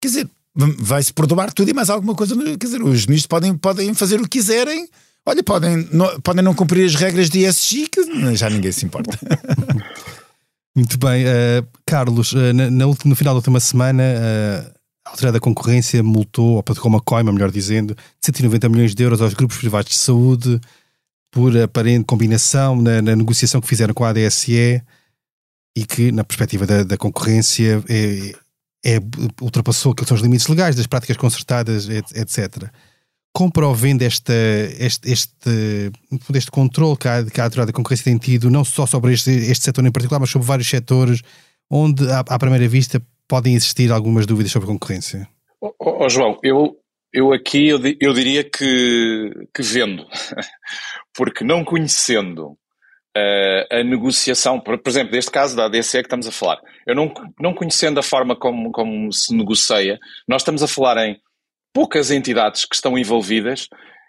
quer 0.00 0.08
dizer, 0.08 0.30
vai-se 0.54 1.12
perdoar 1.12 1.52
tudo 1.52 1.70
e 1.70 1.74
mais 1.74 1.88
alguma 1.88 2.14
coisa, 2.14 2.34
quer 2.58 2.66
dizer, 2.66 2.82
os 2.82 3.06
ministros 3.06 3.26
podem, 3.26 3.56
podem 3.56 3.94
fazer 3.94 4.16
o 4.16 4.24
que 4.24 4.38
quiserem. 4.38 4.88
Olha, 5.24 5.42
podem 5.42 5.88
não, 5.92 6.20
podem 6.20 6.42
não 6.42 6.54
cumprir 6.54 6.84
as 6.86 6.94
regras 6.94 7.30
de 7.30 7.44
ESG, 7.44 7.88
que 7.88 8.36
já 8.36 8.50
ninguém 8.50 8.72
se 8.72 8.86
importa. 8.86 9.18
Muito 10.74 10.98
bem, 10.98 11.24
uh, 11.24 11.66
Carlos, 11.84 12.32
uh, 12.32 12.52
na, 12.54 12.70
na, 12.70 12.86
no 12.86 13.16
final 13.16 13.34
da 13.34 13.38
última 13.38 13.60
semana, 13.60 14.02
uh, 14.02 14.79
a 15.10 15.12
Autoridade 15.12 15.34
da 15.34 15.40
Concorrência 15.40 16.02
multou, 16.02 16.54
ou 16.54 16.62
praticou 16.62 16.88
uma 16.88 17.00
coima, 17.00 17.32
melhor 17.32 17.50
dizendo, 17.50 17.94
de 17.94 18.26
190 18.26 18.68
milhões 18.68 18.94
de 18.94 19.02
euros 19.02 19.20
aos 19.20 19.34
grupos 19.34 19.56
privados 19.56 19.90
de 19.90 19.98
saúde 19.98 20.60
por 21.32 21.56
aparente 21.58 22.04
combinação 22.04 22.80
na, 22.80 23.02
na 23.02 23.16
negociação 23.16 23.60
que 23.60 23.66
fizeram 23.66 23.92
com 23.92 24.04
a 24.04 24.10
ADSE 24.10 24.82
e 25.76 25.84
que, 25.84 26.12
na 26.12 26.24
perspectiva 26.24 26.64
da, 26.66 26.84
da 26.84 26.96
concorrência, 26.96 27.82
é, 27.88 28.34
é, 28.84 29.00
ultrapassou 29.40 29.92
aqueles 29.92 30.08
são 30.08 30.16
os 30.16 30.22
limites 30.22 30.46
legais 30.46 30.76
das 30.76 30.86
práticas 30.86 31.16
concertadas, 31.16 31.88
etc. 31.88 32.70
Compra 33.32 33.66
ou 33.66 33.74
vende 33.74 34.04
este, 34.04 34.32
este, 34.78 35.92
este 36.34 36.50
controle 36.50 36.96
que 36.96 37.08
a, 37.08 37.24
que 37.24 37.40
a 37.40 37.48
da 37.48 37.72
Concorrência 37.72 38.04
tem 38.04 38.18
tido, 38.18 38.50
não 38.50 38.64
só 38.64 38.86
sobre 38.86 39.12
este, 39.12 39.30
este 39.30 39.64
setor 39.64 39.86
em 39.86 39.92
particular, 39.92 40.18
mas 40.18 40.30
sobre 40.30 40.46
vários 40.46 40.68
setores, 40.68 41.20
onde, 41.70 42.10
à, 42.10 42.20
à 42.20 42.38
primeira 42.38 42.66
vista, 42.68 43.00
podem 43.30 43.54
existir 43.54 43.92
algumas 43.92 44.26
dúvidas 44.26 44.50
sobre 44.50 44.66
concorrência? 44.66 45.28
Oh, 45.60 45.72
oh, 45.78 46.08
João, 46.08 46.36
eu, 46.42 46.76
eu 47.12 47.32
aqui 47.32 47.68
eu, 47.68 47.78
eu 48.00 48.12
diria 48.12 48.42
que, 48.42 49.30
que 49.54 49.62
vendo, 49.62 50.04
porque 51.14 51.44
não 51.44 51.64
conhecendo 51.64 52.58
uh, 53.16 53.66
a 53.70 53.84
negociação, 53.84 54.58
por, 54.58 54.76
por, 54.78 54.90
exemplo, 54.90 55.12
neste 55.12 55.30
caso 55.30 55.54
da 55.54 55.66
ADC 55.66 55.98
que 55.98 56.06
estamos 56.06 56.26
a 56.26 56.32
falar, 56.32 56.58
eu 56.84 56.96
não, 56.96 57.14
não 57.38 57.54
conhecendo 57.54 58.00
a 58.00 58.02
forma 58.02 58.34
como, 58.34 58.72
como 58.72 59.12
se 59.12 59.32
negocia, 59.32 59.96
nós 60.26 60.42
estamos 60.42 60.60
a 60.60 60.66
falar 60.66 61.06
em 61.06 61.16
poucas 61.72 62.10
entidades 62.10 62.64
que 62.64 62.74
estão 62.74 62.98
envolvidas, 62.98 63.68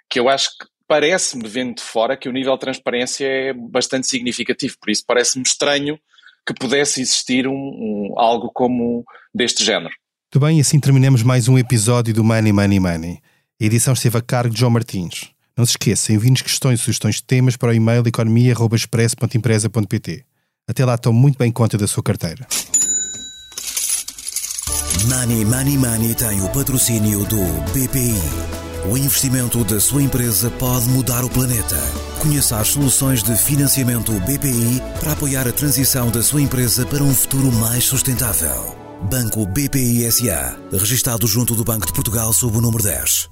que 0.10 0.20
eu 0.20 0.30
acho 0.30 0.50
que 0.58 0.66
parece-me, 0.88 1.48
vendo 1.48 1.76
de 1.76 1.84
fora, 1.84 2.18
que 2.18 2.28
o 2.28 2.34
nível 2.34 2.54
de 2.54 2.60
transparência 2.60 3.28
é 3.28 3.54
bastante 3.54 4.08
significativo. 4.08 4.76
Por 4.82 4.90
isso, 4.90 5.04
parece-me 5.06 5.44
estranho 5.44 6.00
que 6.46 6.54
pudesse 6.54 7.02
existir 7.02 7.48
um, 7.48 7.54
um, 7.54 8.14
algo 8.18 8.52
como 8.54 9.06
deste 9.34 9.64
género. 9.64 9.94
Muito 10.34 10.46
bem, 10.46 10.58
e 10.58 10.62
assim 10.62 10.80
terminamos 10.80 11.24
mais 11.24 11.48
um 11.48 11.58
episódio 11.58 12.14
do 12.14 12.24
Money, 12.24 12.54
Money, 12.54 12.80
Money. 12.80 13.20
A 13.62 13.66
edição 13.66 13.94
esteve 13.94 14.18
a 14.18 14.22
cargo 14.22 14.54
de 14.54 14.60
João 14.60 14.72
Martins. 14.72 15.30
Não 15.58 15.66
se 15.66 15.72
esqueça, 15.72 16.14
enviem-nos 16.14 16.42
questões 16.42 16.80
e 16.80 16.84
sugestões 16.84 17.16
de 17.16 17.24
temas 17.24 17.58
para 17.58 17.70
o 17.70 17.74
e-mail 17.74 18.08
economia.express.empresa.pt. 18.08 20.24
Até 20.68 20.86
lá, 20.86 20.98
tome 20.98 21.20
muito 21.20 21.38
bem 21.38 21.52
conta 21.52 21.78
da 21.78 21.88
sua 21.88 22.02
carteira. 22.02 22.48
Money 25.10 25.46
Money 25.46 25.78
Money 25.78 26.16
tem 26.16 26.42
o 26.42 26.50
patrocínio 26.50 27.24
do 27.26 27.44
BPI. 27.72 28.16
O 28.90 28.98
investimento 28.98 29.64
da 29.64 29.80
sua 29.80 30.02
empresa 30.02 30.50
pode 30.52 30.90
mudar 30.90 31.24
o 31.24 31.30
planeta. 31.30 31.78
Conheça 32.22 32.60
as 32.60 32.68
soluções 32.68 33.24
de 33.24 33.36
financiamento 33.36 34.12
BPI 34.20 34.80
para 35.00 35.14
apoiar 35.14 35.48
a 35.48 35.52
transição 35.52 36.12
da 36.12 36.22
sua 36.22 36.40
empresa 36.40 36.86
para 36.86 37.04
um 37.04 37.16
futuro 37.16 37.52
mais 37.52 37.84
sustentável. 37.84 38.78
Banco 39.10 39.44
BPI 39.48 40.12
SA, 40.12 40.56
registado 40.72 41.26
junto 41.26 41.56
do 41.56 41.64
Banco 41.64 41.88
de 41.88 41.94
Portugal 41.94 42.32
sob 42.32 42.60
o 42.60 42.62
número 42.62 42.84
10. 42.84 43.31